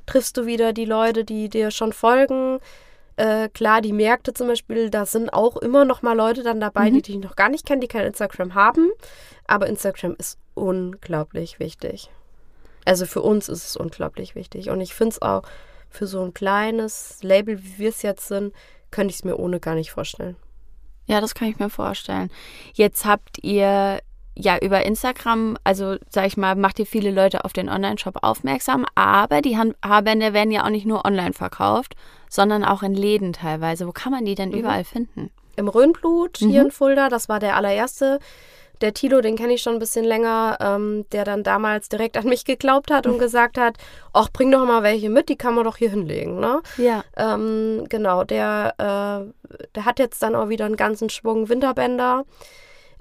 [0.06, 2.60] triffst du wieder die Leute, die dir schon folgen.
[3.16, 6.90] Äh, klar, die Märkte zum Beispiel, da sind auch immer noch mal Leute dann dabei,
[6.90, 6.94] Mhm.
[6.94, 8.90] die dich noch gar nicht kennen, die kein Instagram haben.
[9.46, 12.10] Aber Instagram ist unglaublich wichtig.
[12.84, 14.70] Also für uns ist es unglaublich wichtig.
[14.70, 15.42] Und ich finde es auch
[15.90, 18.54] für so ein kleines Label, wie wir es jetzt sind,
[18.90, 20.36] könnte ich es mir ohne gar nicht vorstellen.
[21.06, 22.30] Ja, das kann ich mir vorstellen.
[22.72, 24.00] Jetzt habt ihr
[24.36, 28.86] ja über Instagram, also sag ich mal, macht ihr viele Leute auf den Online-Shop aufmerksam,
[28.94, 31.94] aber die Haarbänder werden ja auch nicht nur online verkauft,
[32.28, 33.86] sondern auch in Läden teilweise.
[33.86, 34.58] Wo kann man die denn Mhm.
[34.58, 35.30] überall finden?
[35.56, 36.66] im Röhnblut hier Mhm.
[36.66, 37.08] in Fulda.
[37.10, 38.18] Das war der allererste.
[38.80, 42.24] Der Tilo, den kenne ich schon ein bisschen länger, ähm, der dann damals direkt an
[42.24, 43.76] mich geglaubt hat und gesagt hat,
[44.14, 46.40] ach, bring doch mal welche mit, die kann man doch hier hinlegen.
[46.40, 46.62] Ne?
[46.78, 47.04] Ja.
[47.14, 52.24] Ähm, genau, der, äh, der hat jetzt dann auch wieder einen ganzen Schwung Winterbänder.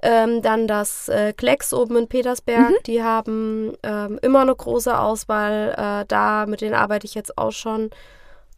[0.01, 2.75] Ähm, dann das äh, Klecks oben in Petersberg, Mhm.
[2.85, 5.73] die haben ähm, immer eine große Auswahl.
[5.77, 7.89] Äh, da, mit denen arbeite ich jetzt auch schon.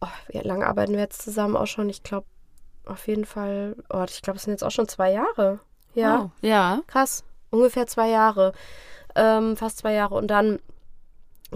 [0.00, 1.88] Oh, wie lange arbeiten wir jetzt zusammen auch schon?
[1.88, 2.26] Ich glaube,
[2.86, 5.58] auf jeden Fall, oh, ich glaube, es sind jetzt auch schon zwei Jahre.
[5.94, 6.80] Ja, Oh, ja.
[6.86, 7.22] krass.
[7.50, 8.52] Ungefähr zwei Jahre.
[9.14, 10.14] Ähm, fast zwei Jahre.
[10.14, 10.58] Und dann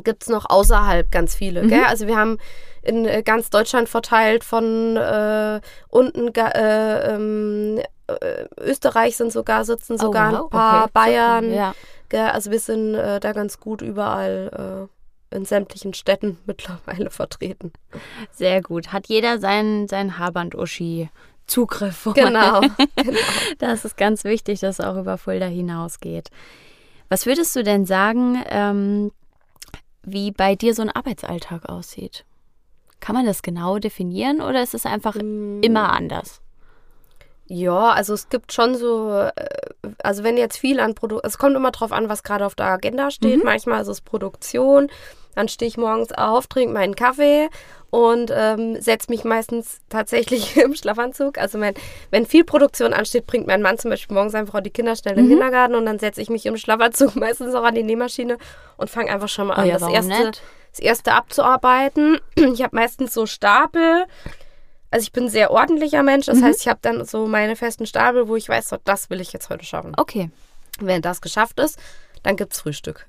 [0.04, 1.62] gibt es noch außerhalb ganz viele.
[1.62, 1.84] Mhm.
[1.86, 2.38] Also wir haben
[2.82, 9.98] in äh, ganz Deutschland verteilt von äh, unten äh, ähm, äh, Österreich sind sogar, sitzen
[9.98, 10.44] sogar oh, wow.
[10.44, 10.90] ein paar okay.
[10.94, 11.52] Bayern.
[11.52, 11.74] Ja.
[12.12, 14.88] Also wir sind äh, da ganz gut überall
[15.32, 17.72] äh, in sämtlichen Städten mittlerweile vertreten.
[18.30, 18.92] Sehr gut.
[18.92, 21.10] Hat jeder seinen, seinen Haarband-Uschi.
[21.46, 22.06] Zugriff.
[22.14, 22.60] Genau.
[23.58, 26.30] Das ist ganz wichtig, dass es auch über Fulda hinausgeht.
[27.08, 29.12] Was würdest du denn sagen, ähm,
[30.06, 32.24] wie bei dir so ein Arbeitsalltag aussieht?
[33.00, 35.60] Kann man das genau definieren oder ist es einfach Mm.
[35.62, 36.40] immer anders?
[37.48, 39.30] Ja, also es gibt schon so, äh,
[40.02, 42.66] also wenn jetzt viel an Produkt, es kommt immer drauf an, was gerade auf der
[42.66, 43.38] Agenda steht.
[43.38, 43.44] Mhm.
[43.44, 44.88] Manchmal ist es Produktion,
[45.36, 47.48] dann stehe ich morgens auf, trinke meinen Kaffee
[47.90, 51.38] und ähm, setze mich meistens tatsächlich im Schlafanzug.
[51.38, 51.74] Also mein,
[52.10, 55.18] wenn viel Produktion ansteht, bringt mein Mann zum Beispiel morgens einfach die Kinder schnell in
[55.20, 55.30] den Mhm.
[55.30, 58.38] Kindergarten und dann setze ich mich im Schlafanzug meistens auch an die Nähmaschine
[58.76, 60.42] und fange einfach schon mal an, Oh ja, das, erste, nicht?
[60.72, 62.18] das erste abzuarbeiten.
[62.36, 64.04] Ich habe meistens so Stapel.
[64.90, 66.26] Also ich bin ein sehr ordentlicher Mensch.
[66.26, 66.44] Das Mhm.
[66.44, 69.32] heißt, ich habe dann so meine festen Stapel, wo ich weiß, so, das will ich
[69.32, 69.92] jetzt heute schaffen.
[69.96, 70.30] Okay.
[70.80, 71.78] Wenn das geschafft ist,
[72.22, 73.06] dann gibt's Frühstück.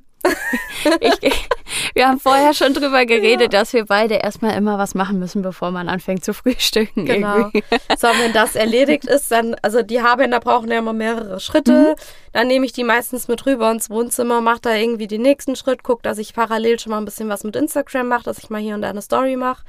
[1.22, 1.50] Ich,
[1.94, 5.72] wir haben vorher schon drüber geredet, dass wir beide erstmal immer was machen müssen, bevor
[5.72, 7.06] man anfängt zu frühstücken.
[7.06, 7.38] Genau.
[7.38, 7.64] irgendwie.
[7.98, 11.96] So, wenn das erledigt ist, dann, also die Haarbänder brauchen ja immer mehrere Schritte.
[12.34, 15.84] Dann nehme ich die meistens mit rüber ins Wohnzimmer, mache da irgendwie den nächsten Schritt,
[15.84, 18.62] gucke, dass ich parallel schon mal ein bisschen was mit Instagram mache, dass ich mal
[18.62, 19.64] hier und da eine Story mache.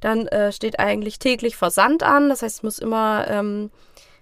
[0.00, 2.28] Dann äh, steht eigentlich täglich Versand an.
[2.28, 3.70] Das heißt, ich muss immer ähm,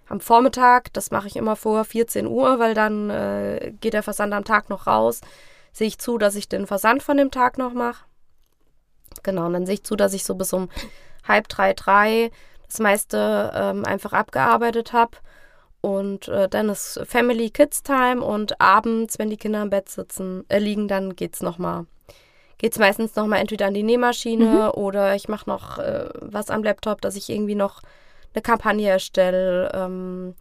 [0.08, 4.32] am Vormittag, das mache ich immer vor 14 Uhr, weil dann äh, geht der Versand
[4.32, 5.20] am Tag noch raus.
[5.72, 8.04] Sehe ich zu, dass ich den Versand von dem Tag noch mache.
[9.22, 10.68] Genau, und dann sehe ich zu, dass ich so bis um
[11.26, 12.30] halb drei, drei
[12.66, 15.18] das meiste ähm, einfach abgearbeitet habe.
[15.80, 20.44] Und äh, dann ist Family Kids Time und abends, wenn die Kinder im Bett sitzen,
[20.48, 21.86] äh, liegen, dann geht's noch mal
[22.62, 26.62] geht's meistens noch mal entweder an die Nähmaschine oder ich mache noch äh, was am
[26.62, 27.82] Laptop, dass ich irgendwie noch
[28.32, 29.70] eine Kampagne erstelle.
[29.74, 30.34] Ähm,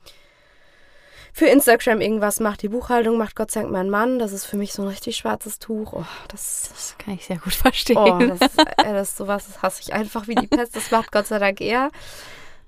[1.33, 2.61] für Instagram irgendwas macht.
[2.61, 4.19] Die Buchhaltung macht Gott sei Dank mein Mann.
[4.19, 5.93] Das ist für mich so ein richtig schwarzes Tuch.
[5.93, 7.97] Oh, das, das kann ich sehr gut verstehen.
[7.97, 10.75] Oh, das, äh, das ist sowas, das hasse ich einfach wie die Pest.
[10.75, 11.89] Das macht Gott sei Dank er.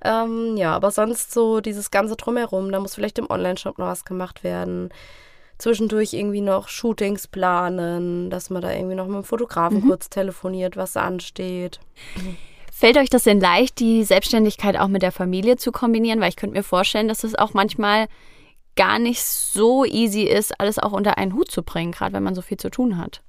[0.03, 2.71] Ähm, ja, aber sonst so dieses ganze Drumherum.
[2.71, 4.89] Da muss vielleicht im Online-Shop noch was gemacht werden.
[5.57, 9.87] Zwischendurch irgendwie noch Shootings planen, dass man da irgendwie noch mit dem Fotografen mhm.
[9.87, 11.79] kurz telefoniert, was ansteht.
[12.71, 16.19] Fällt euch das denn leicht, die Selbstständigkeit auch mit der Familie zu kombinieren?
[16.19, 18.07] Weil ich könnte mir vorstellen, dass es auch manchmal
[18.75, 22.35] gar nicht so easy ist, alles auch unter einen Hut zu bringen, gerade wenn man
[22.35, 23.21] so viel zu tun hat.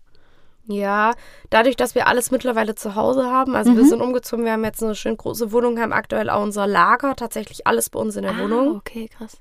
[0.67, 1.13] Ja,
[1.51, 3.77] dadurch, dass wir alles mittlerweile zu Hause haben, also mhm.
[3.77, 7.15] wir sind umgezogen, wir haben jetzt eine schön große Wohnung, haben aktuell auch unser Lager,
[7.17, 8.77] tatsächlich alles bei uns in der ah, Wohnung.
[8.77, 9.37] Okay, krass.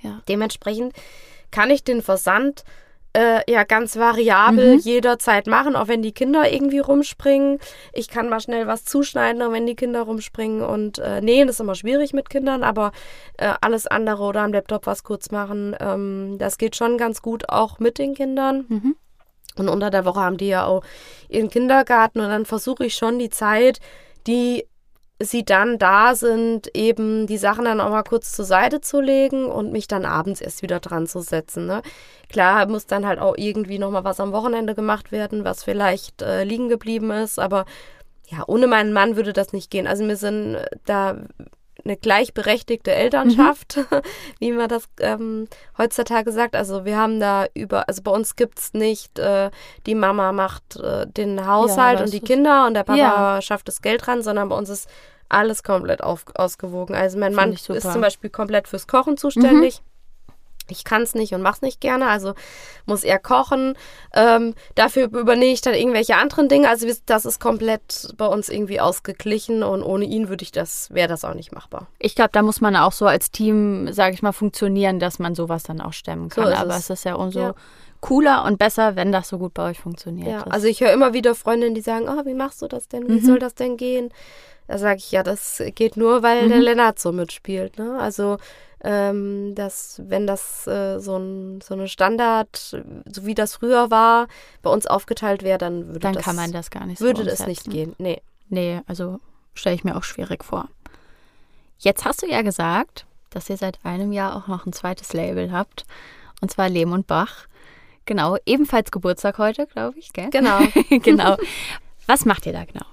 [0.00, 0.20] Ja.
[0.28, 0.94] Dementsprechend
[1.50, 2.64] kann ich den Versand
[3.12, 4.80] äh, ja ganz variabel mhm.
[4.80, 7.58] jederzeit machen, auch wenn die Kinder irgendwie rumspringen.
[7.92, 10.62] Ich kann mal schnell was zuschneiden, auch wenn die Kinder rumspringen.
[10.62, 12.92] Und äh, nähen ist immer schwierig mit Kindern, aber
[13.38, 17.48] äh, alles andere oder am Laptop was kurz machen, ähm, das geht schon ganz gut
[17.48, 18.66] auch mit den Kindern.
[18.68, 18.96] Mhm.
[19.56, 20.82] Und unter der Woche haben die ja auch
[21.28, 23.80] ihren Kindergarten und dann versuche ich schon die Zeit,
[24.26, 24.66] die
[25.20, 29.44] sie dann da sind, eben die Sachen dann auch mal kurz zur Seite zu legen
[29.46, 31.66] und mich dann abends erst wieder dran zu setzen.
[31.66, 31.82] Ne?
[32.28, 36.44] Klar muss dann halt auch irgendwie nochmal was am Wochenende gemacht werden, was vielleicht äh,
[36.44, 37.66] liegen geblieben ist, aber
[38.28, 39.86] ja, ohne meinen Mann würde das nicht gehen.
[39.86, 40.56] Also wir sind
[40.86, 41.16] da
[41.84, 44.00] eine gleichberechtigte Elternschaft, mhm.
[44.38, 46.56] wie man das ähm, heutzutage sagt.
[46.56, 49.50] Also wir haben da über, also bei uns gibt es nicht, äh,
[49.86, 53.42] die Mama macht äh, den Haushalt ja, und die Kinder und der Papa ja.
[53.42, 54.88] schafft das Geld ran, sondern bei uns ist
[55.28, 56.94] alles komplett auf, ausgewogen.
[56.94, 59.80] Also mein Mann ist zum Beispiel komplett fürs Kochen zuständig.
[59.80, 59.89] Mhm.
[60.70, 62.34] Ich kann es nicht und mache es nicht gerne, also
[62.86, 63.74] muss er kochen.
[64.14, 66.68] Ähm, dafür übernehme ich dann irgendwelche anderen Dinge.
[66.68, 71.08] Also das ist komplett bei uns irgendwie ausgeglichen und ohne ihn würde ich das, wäre
[71.08, 71.86] das auch nicht machbar.
[71.98, 75.34] Ich glaube, da muss man auch so als Team, sage ich mal, funktionieren, dass man
[75.34, 76.46] sowas dann auch stemmen kann.
[76.46, 76.84] So Aber es.
[76.84, 77.54] es ist ja umso ja.
[78.00, 80.28] cooler und besser, wenn das so gut bei euch funktioniert.
[80.28, 83.08] Ja, also ich höre immer wieder Freundinnen, die sagen, oh, wie machst du das denn?
[83.08, 83.24] Wie mhm.
[83.24, 84.10] soll das denn gehen?
[84.66, 86.50] Da sage ich, ja, das geht nur, weil mhm.
[86.50, 87.76] der Lennart so mitspielt.
[87.76, 87.98] Ne?
[87.98, 88.38] Also
[88.82, 94.28] ähm, dass wenn das äh, so, ein, so eine Standard, so wie das früher war,
[94.62, 97.20] bei uns aufgeteilt wäre, dann würde dann das, kann man das gar nicht so Würde
[97.22, 97.38] umsetzen.
[97.38, 98.22] das nicht gehen, nee.
[98.48, 99.20] Nee, also
[99.54, 100.68] stelle ich mir auch schwierig vor.
[101.78, 105.52] Jetzt hast du ja gesagt, dass ihr seit einem Jahr auch noch ein zweites Label
[105.52, 105.84] habt,
[106.40, 107.46] und zwar Lehm und Bach.
[108.06, 110.30] Genau, ebenfalls Geburtstag heute, glaube ich, gell?
[110.30, 110.58] Genau.
[110.90, 111.36] genau.
[112.06, 112.84] Was macht ihr da genau?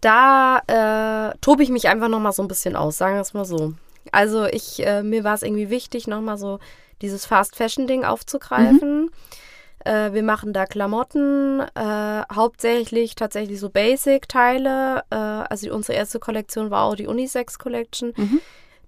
[0.00, 3.32] Da äh, tobe ich mich einfach noch mal so ein bisschen aus, sagen wir es
[3.32, 3.74] mal so.
[4.12, 6.58] Also ich, äh, mir war es irgendwie wichtig, nochmal so
[7.02, 9.02] dieses Fast-Fashion-Ding aufzugreifen.
[9.02, 9.10] Mhm.
[9.84, 15.04] Äh, wir machen da Klamotten, äh, hauptsächlich tatsächlich so Basic-Teile.
[15.10, 18.12] Äh, also unsere erste Kollektion war auch die Unisex-Collection.
[18.16, 18.40] Mhm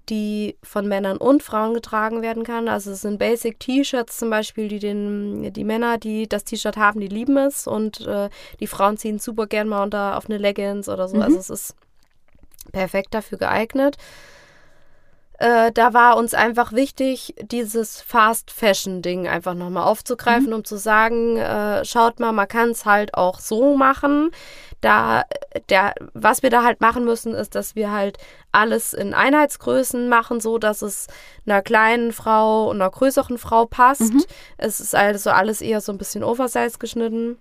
[0.08, 2.68] die von Männern und Frauen getragen werden kann.
[2.68, 7.08] Also es sind Basic-T-Shirts zum Beispiel, die den, die Männer, die das T-Shirt haben, die
[7.08, 11.08] lieben es und äh, die Frauen ziehen super gern mal unter auf eine Leggings oder
[11.08, 11.16] so.
[11.16, 11.22] Mhm.
[11.22, 11.76] Also es ist
[12.72, 13.96] perfekt dafür geeignet.
[15.38, 20.54] Äh, da war uns einfach wichtig, dieses Fast-Fashion-Ding einfach nochmal aufzugreifen, mhm.
[20.54, 24.30] um zu sagen, äh, schaut mal, man kann es halt auch so machen.
[24.80, 25.24] Da,
[25.70, 28.18] der, was wir da halt machen müssen, ist, dass wir halt
[28.50, 31.06] alles in Einheitsgrößen machen, so dass es
[31.46, 34.14] einer kleinen Frau und einer größeren Frau passt.
[34.14, 34.24] Mhm.
[34.56, 37.38] Es ist also alles eher so ein bisschen oversize geschnitten.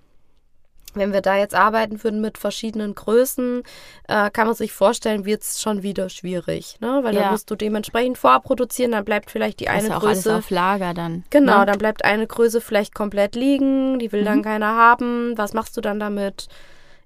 [0.94, 3.64] Wenn wir da jetzt arbeiten würden mit verschiedenen Größen,
[4.08, 7.02] äh, kann man sich vorstellen, wird es schon wieder schwierig, ne?
[7.04, 7.22] Weil ja.
[7.22, 10.46] dann musst du dementsprechend vorproduzieren, dann bleibt vielleicht die das eine ist auch Größe alles
[10.46, 11.24] auf Lager dann.
[11.30, 11.66] Genau, ne?
[11.66, 14.26] dann bleibt eine Größe vielleicht komplett liegen, die will mhm.
[14.26, 15.38] dann keiner haben.
[15.38, 16.48] Was machst du dann damit?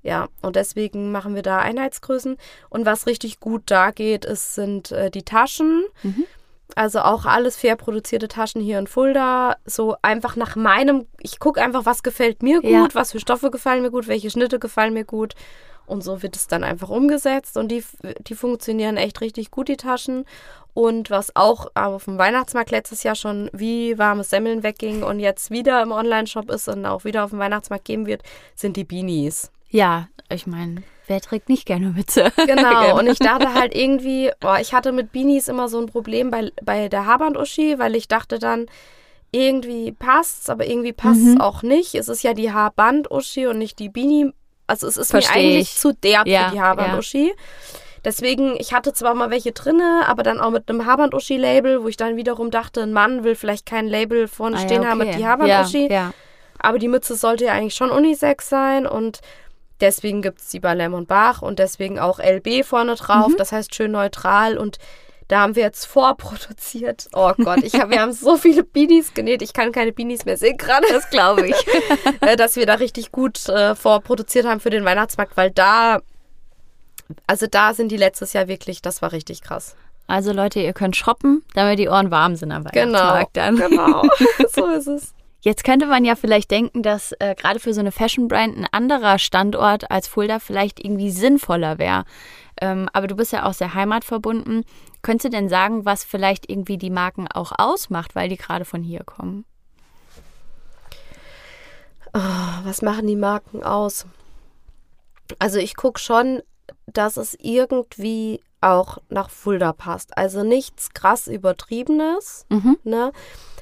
[0.04, 2.38] Ja, und deswegen machen wir da Einheitsgrößen.
[2.70, 5.84] Und was richtig gut da geht, ist, sind äh, die Taschen.
[6.02, 6.26] Mhm.
[6.76, 9.58] Also auch alles fair produzierte Taschen hier in Fulda.
[9.66, 12.88] So einfach nach meinem, ich gucke einfach, was gefällt mir gut, ja.
[12.94, 15.36] was für Stoffe gefallen mir gut, welche Schnitte gefallen mir gut.
[15.86, 17.58] Und so wird es dann einfach umgesetzt.
[17.58, 17.84] Und die,
[18.28, 20.26] die funktionieren echt richtig gut, die Taschen.
[20.74, 25.52] Und was auch auf dem Weihnachtsmarkt letztes Jahr schon wie warmes Semmeln wegging und jetzt
[25.52, 28.24] wieder im Online-Shop ist und auch wieder auf dem Weihnachtsmarkt geben wird,
[28.56, 29.52] sind die Beanies.
[29.70, 32.32] Ja, ich meine, wer trägt nicht gerne Mütze?
[32.48, 36.32] Genau, und ich dachte halt irgendwie, boah, ich hatte mit Beanies immer so ein Problem
[36.32, 38.66] bei, bei der Haarband-Uschi, weil ich dachte dann,
[39.32, 41.42] irgendwie passt's, aber irgendwie passt es mhm.
[41.42, 41.96] auch nicht.
[41.96, 44.34] Es ist ja die Haarband-Uschi und nicht die Beanie.
[44.68, 45.78] Also es ist Versteh mir eigentlich ich.
[45.78, 47.28] zu derb ja, für die Haarband-Uschi.
[47.28, 47.34] Ja.
[48.04, 51.98] Deswegen, ich hatte zwar mal welche drinne, aber dann auch mit einem Haarband-Uschi-Label, wo ich
[51.98, 54.90] dann wiederum dachte, ein Mann will vielleicht kein Label vorne ah, stehen ja, okay.
[54.90, 55.92] haben mit die Haarband-Uschi.
[55.92, 56.14] Ja,
[56.58, 59.20] aber die Mütze sollte ja eigentlich schon Unisex sein und
[59.82, 63.30] Deswegen gibt es die bei Lemon Bach und deswegen auch LB vorne drauf.
[63.30, 63.38] Mhm.
[63.38, 64.78] Das heißt schön neutral und
[65.28, 67.08] Da haben wir jetzt vorproduziert.
[67.14, 69.42] Oh Gott, ich hab, wir haben so viele Beanies genäht.
[69.42, 70.86] Ich kann keine Beanies mehr sehen gerade.
[70.90, 71.56] Das glaube ich.
[72.22, 76.02] Äh, dass wir da richtig gut äh, vorproduziert haben für den Weihnachtsmarkt, weil da,
[77.26, 79.76] also da sind die letztes Jahr wirklich, das war richtig krass.
[80.08, 83.56] Also Leute, ihr könnt shoppen, damit die Ohren warm sind am Genau, Weihnachtsmarkt dann.
[83.56, 84.04] genau.
[84.54, 85.14] so ist es.
[85.42, 89.18] Jetzt könnte man ja vielleicht denken, dass äh, gerade für so eine Fashion-Brand ein anderer
[89.18, 92.06] Standort als Fulda vielleicht irgendwie sinnvoller wäre.
[92.62, 94.64] Ähm, aber du bist ja auch sehr heimatverbunden.
[95.02, 98.84] Könntest du denn sagen, was vielleicht irgendwie die Marken auch ausmacht, weil die gerade von
[98.84, 99.46] hier kommen?
[102.14, 102.20] Oh,
[102.64, 104.06] was machen die Marken aus?
[105.40, 106.44] Also ich gucke schon,
[106.86, 110.16] dass es irgendwie auch nach Fulda passt.
[110.18, 112.46] Also nichts krass übertriebenes.
[112.50, 112.78] Mhm.
[112.84, 113.12] Ne?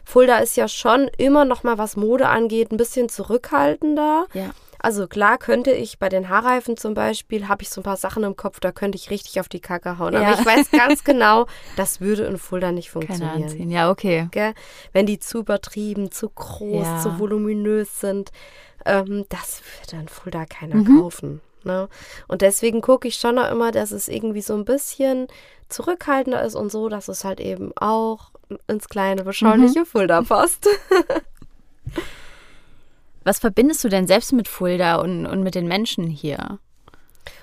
[0.09, 4.25] Fulda ist ja schon immer noch mal, was Mode angeht, ein bisschen zurückhaltender.
[4.33, 4.51] Ja.
[4.81, 8.23] Also klar könnte ich bei den Haarreifen zum Beispiel, habe ich so ein paar Sachen
[8.23, 10.13] im Kopf, da könnte ich richtig auf die Kacke hauen.
[10.13, 10.21] Ja.
[10.21, 13.43] Aber ich weiß ganz genau, das würde in Fulda nicht Keine funktionieren.
[13.43, 13.69] anziehen.
[13.71, 14.29] Ja, okay.
[14.31, 14.53] Gell?
[14.93, 16.99] Wenn die zu übertrieben, zu groß, Ja.
[17.01, 18.31] zu voluminös sind,
[18.85, 21.01] ähm, das würde in Fulda keiner Mhm.
[21.01, 21.41] kaufen.
[21.65, 21.89] Ne?
[22.29, 25.27] Und deswegen gucke ich schon noch immer, dass es irgendwie so ein bisschen
[25.67, 28.31] zurückhaltender ist und so, dass es halt eben auch
[28.67, 29.25] ins kleine, Mhm.
[29.25, 30.67] beschauliche Fulda passt.
[33.23, 36.59] Was verbindest du denn selbst mit Fulda und, und mit den Menschen hier?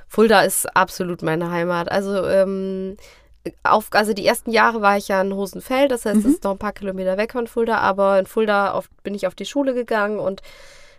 [0.08, 1.90] Fulda ist absolut meine Heimat.
[1.90, 2.96] Also, ähm,
[3.62, 6.52] auf, also die ersten Jahre war ich ja in Hosenfeld, das heißt, es ist noch
[6.52, 9.74] ein paar Kilometer weg von Fulda, aber in Fulda auf, bin ich auf die Schule
[9.74, 10.42] gegangen und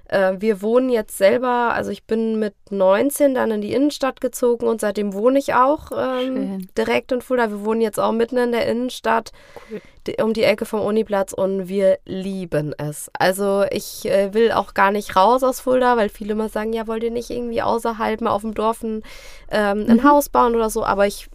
[0.09, 4.67] äh, wir wohnen jetzt selber, also ich bin mit 19 dann in die Innenstadt gezogen
[4.67, 7.49] und seitdem wohne ich auch ähm, direkt in Fulda.
[7.49, 9.31] Wir wohnen jetzt auch mitten in der Innenstadt
[9.71, 9.81] Cool.
[10.07, 13.09] die- um die Ecke vom Uniplatz und wir lieben es.
[13.17, 16.87] Also ich äh, will auch gar nicht raus aus Fulda, weil viele immer sagen, ja,
[16.87, 19.03] wollt ihr nicht irgendwie außerhalb mal auf dem Dorf ein,
[19.51, 21.27] ähm, ein Haus bauen oder so, aber ich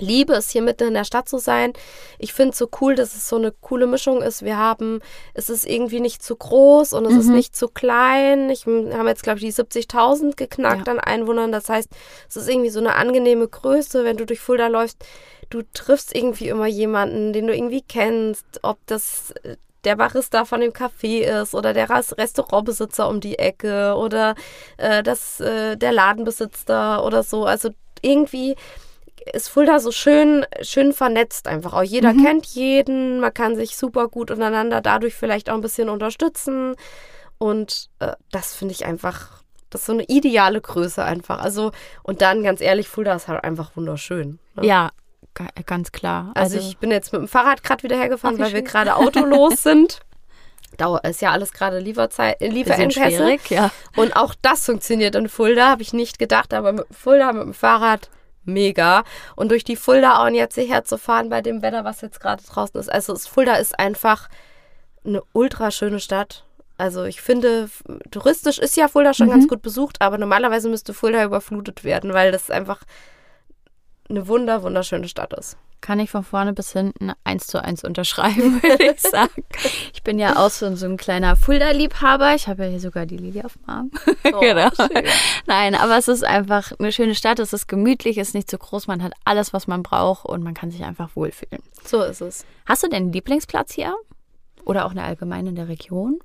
[0.00, 1.72] liebe es, hier mitten in der Stadt zu sein.
[2.18, 4.44] Ich finde es so cool, dass es so eine coole Mischung ist.
[4.44, 5.00] Wir haben,
[5.34, 7.34] es ist irgendwie nicht zu groß und es ist Mhm.
[7.36, 8.50] nicht zu klein.
[8.50, 10.92] Ich wir haben jetzt, glaube ich, die 70.000 geknackt Ja.
[10.94, 11.52] an Einwohnern.
[11.52, 11.88] Das heißt,
[12.28, 15.04] es ist irgendwie so eine angenehme Größe, wenn du durch Fulda läufst.
[15.50, 20.60] Du triffst irgendwie immer jemanden, den du irgendwie kennst, ob das äh, der Barista von
[20.60, 24.34] dem Café ist oder der Restaurantbesitzer um die Ecke oder
[24.76, 27.46] äh, das, äh, der Ladenbesitzer oder so.
[27.46, 27.70] Also
[28.02, 28.56] irgendwie
[29.32, 31.72] ist Fulda so schön, schön vernetzt einfach.
[31.74, 32.24] Auch jeder Mhm.
[32.24, 36.74] kennt jeden, man kann sich super gut untereinander dadurch vielleicht auch ein bisschen unterstützen.
[37.38, 41.40] Und äh, das finde ich einfach, das ist so eine ideale Größe einfach.
[41.40, 44.38] Also, und dann ganz ehrlich, Fulda ist halt einfach wunderschön.
[44.56, 44.66] ne?
[44.66, 44.90] Ja,
[45.34, 46.32] ga- ganz klar.
[46.34, 49.62] Also, ich bin jetzt mit dem Fahrrad gerade wieder hergefahren, Ach, weil wir gerade autolos
[49.62, 50.00] sind.
[50.76, 53.38] Dauer ist ja alles gerade Lieferzeit, Lieferengpässe.
[53.48, 53.70] ja.
[53.96, 57.54] Und auch das funktioniert in Fulda, habe ich nicht gedacht, aber mit Fulda mit dem
[57.54, 58.08] Fahrrad
[58.44, 59.04] mega.
[59.36, 62.42] Und durch die Fulda und jetzt hierher zu fahren bei dem Wetter, was jetzt gerade
[62.42, 62.90] draußen ist.
[62.90, 64.28] Also Fulda ist einfach
[65.04, 66.44] eine ultra schöne Stadt.
[66.78, 67.68] Also ich finde,
[68.10, 69.32] touristisch ist ja Fulda schon Mhm.
[69.32, 72.80] ganz gut besucht, aber normalerweise müsste Fulda überflutet werden, weil das einfach
[74.08, 75.56] eine wunder, wunderschöne Stadt ist.
[75.80, 79.44] Kann ich von vorne bis hinten eins zu eins unterschreiben, würde ich sagen.
[79.94, 82.34] Ich bin ja auch so, so ein kleiner Fulda-Liebhaber.
[82.34, 83.90] Ich habe ja hier sogar die Lilie auf dem Arm.
[84.22, 84.70] genau.
[85.46, 87.38] Nein, aber es ist einfach eine schöne Stadt.
[87.38, 88.86] Es ist gemütlich, es ist nicht zu groß.
[88.86, 91.62] Man hat alles, was man braucht und man kann sich einfach wohlfühlen.
[91.84, 92.44] So ist es.
[92.66, 93.94] Hast du denn einen Lieblingsplatz hier?
[94.64, 96.18] Oder auch eine allgemein in der Region?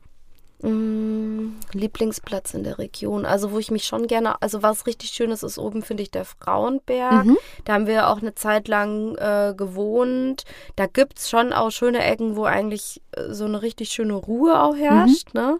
[0.61, 3.25] Mm, Lieblingsplatz in der Region.
[3.25, 6.11] Also, wo ich mich schon gerne, also was richtig schön ist, ist oben, finde ich,
[6.11, 7.25] der Frauenberg.
[7.25, 7.37] Mhm.
[7.65, 10.43] Da haben wir auch eine Zeit lang äh, gewohnt.
[10.75, 14.61] Da gibt es schon auch schöne Ecken, wo eigentlich äh, so eine richtig schöne Ruhe
[14.61, 15.33] auch herrscht.
[15.33, 15.59] Ne?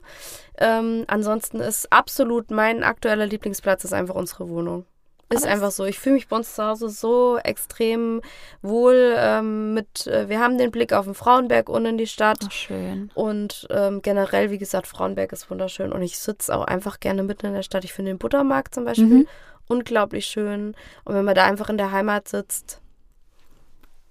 [0.58, 4.86] Ähm, ansonsten ist absolut mein aktueller Lieblingsplatz ist einfach unsere Wohnung.
[5.30, 5.86] Ist einfach so.
[5.86, 8.22] Ich fühle mich bei uns zu Hause so extrem
[8.62, 12.38] wohl ähm, mit, äh, wir haben den Blick auf den Frauenberg unten in die Stadt.
[12.46, 13.10] Ach, schön.
[13.16, 15.92] Und ähm, generell, wie gesagt, Frauenberg ist wunderschön.
[15.92, 17.84] Und ich sitze auch einfach gerne mitten in der Stadt.
[17.84, 19.28] Ich finde den Buttermarkt zum Beispiel Mhm.
[19.68, 20.76] unglaublich schön.
[21.06, 22.80] Und wenn man da einfach in der Heimat sitzt,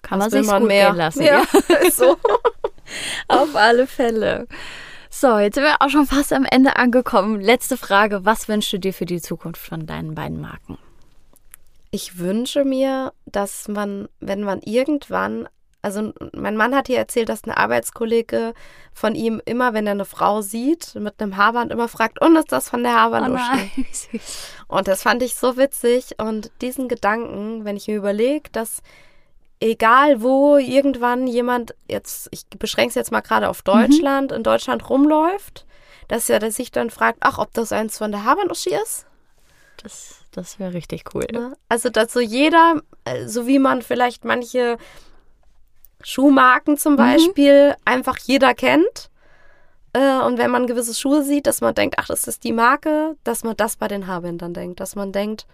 [0.02, 0.88] Kann man sich gut mehr?
[0.90, 1.22] gehen lassen.
[1.22, 1.44] Ja,
[1.86, 2.16] ist so.
[3.28, 4.46] Auf alle Fälle.
[5.10, 7.40] So, jetzt sind wir auch schon fast am Ende angekommen.
[7.40, 8.24] Letzte Frage.
[8.24, 10.76] Was wünschst du dir für die Zukunft von deinen beiden Marken?
[11.94, 15.48] Ich wünsche mir, dass man, wenn man irgendwann,
[15.80, 18.52] also mein Mann hat hier erzählt, dass ein Arbeitskollege
[18.92, 22.50] von ihm immer, wenn er eine Frau sieht, mit einem Haarband immer fragt, und ist
[22.50, 23.38] das von der Haarband?
[23.76, 23.86] wie
[24.18, 24.48] süß.
[24.66, 26.16] Und das fand ich so witzig.
[26.18, 28.82] Und diesen Gedanken, wenn ich mir überlege, dass
[29.60, 34.90] egal wo irgendwann jemand, jetzt, ich beschränke es jetzt mal gerade auf Deutschland, in Deutschland
[34.90, 35.64] rumläuft,
[36.08, 39.06] dass er sich dann fragt, ach, ob das eins von der Habernoschi ist.
[39.76, 41.26] Das, das wäre richtig cool.
[41.32, 41.56] Ne?
[41.68, 44.76] Also, dass so jeder, äh, so wie man vielleicht manche
[46.02, 47.74] Schuhmarken zum Beispiel mhm.
[47.84, 49.10] einfach jeder kennt.
[49.92, 53.16] Äh, und wenn man gewisse Schuhe sieht, dass man denkt, ach, das ist die Marke,
[53.24, 54.80] dass man das bei den Haarbändern denkt.
[54.80, 55.46] Dass man denkt,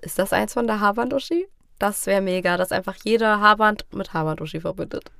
[0.00, 1.48] ist das eins von der Haarband-Uschi?
[1.78, 5.10] Das wäre mega, dass einfach jeder Haarband mit Haarband-Uschi verbindet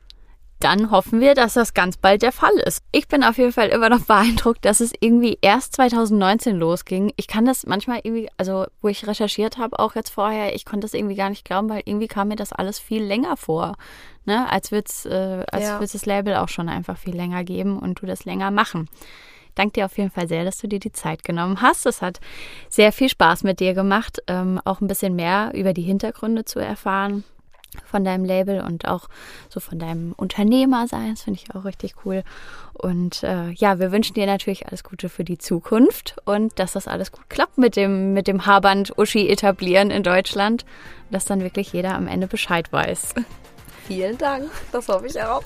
[0.61, 2.85] dann hoffen wir, dass das ganz bald der Fall ist.
[2.93, 7.13] Ich bin auf jeden Fall immer noch beeindruckt, dass es irgendwie erst 2019 losging.
[7.17, 10.85] Ich kann das manchmal irgendwie, also wo ich recherchiert habe, auch jetzt vorher, ich konnte
[10.85, 13.77] das irgendwie gar nicht glauben, weil irgendwie kam mir das alles viel länger vor.
[14.27, 14.51] Ne?
[14.51, 15.79] Als würde es äh, als ja.
[15.79, 18.89] das Label auch schon einfach viel länger geben und du das länger machen.
[19.55, 21.87] Danke dir auf jeden Fall sehr, dass du dir die Zeit genommen hast.
[21.87, 22.21] Es hat
[22.69, 26.61] sehr viel Spaß mit dir gemacht, ähm, auch ein bisschen mehr über die Hintergründe zu
[26.61, 27.25] erfahren
[27.85, 29.09] von deinem Label und auch
[29.49, 31.11] so von deinem Unternehmer sein.
[31.11, 32.23] Das finde ich auch richtig cool.
[32.73, 36.89] Und äh, ja, wir wünschen dir natürlich alles Gute für die Zukunft und dass das
[36.89, 40.65] alles gut klappt mit dem, mit dem Haarband Uschi etablieren in Deutschland,
[41.11, 43.15] dass dann wirklich jeder am Ende Bescheid weiß.
[43.87, 45.43] Vielen Dank, das hoffe ich auch.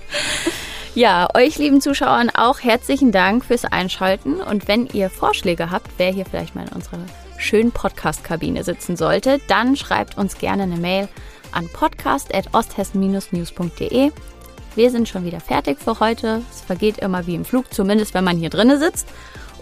[0.94, 6.12] ja, euch lieben Zuschauern auch herzlichen Dank fürs Einschalten und wenn ihr Vorschläge habt, wer
[6.12, 6.98] hier vielleicht mal in unserer
[7.38, 11.08] schönen Podcast-Kabine sitzen sollte, dann schreibt uns gerne eine Mail
[11.52, 14.10] an podcast.osthessen-news.de.
[14.74, 16.42] Wir sind schon wieder fertig für heute.
[16.50, 19.08] Es vergeht immer wie im Flug, zumindest wenn man hier drinne sitzt.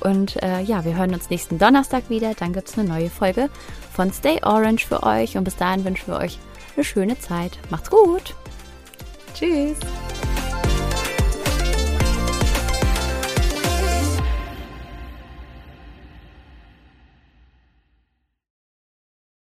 [0.00, 2.34] Und äh, ja, wir hören uns nächsten Donnerstag wieder.
[2.34, 3.48] Dann gibt es eine neue Folge
[3.92, 5.36] von Stay Orange für euch.
[5.36, 6.38] Und bis dahin wünschen wir euch
[6.76, 7.58] eine schöne Zeit.
[7.70, 8.34] Macht's gut.
[9.34, 9.78] Tschüss.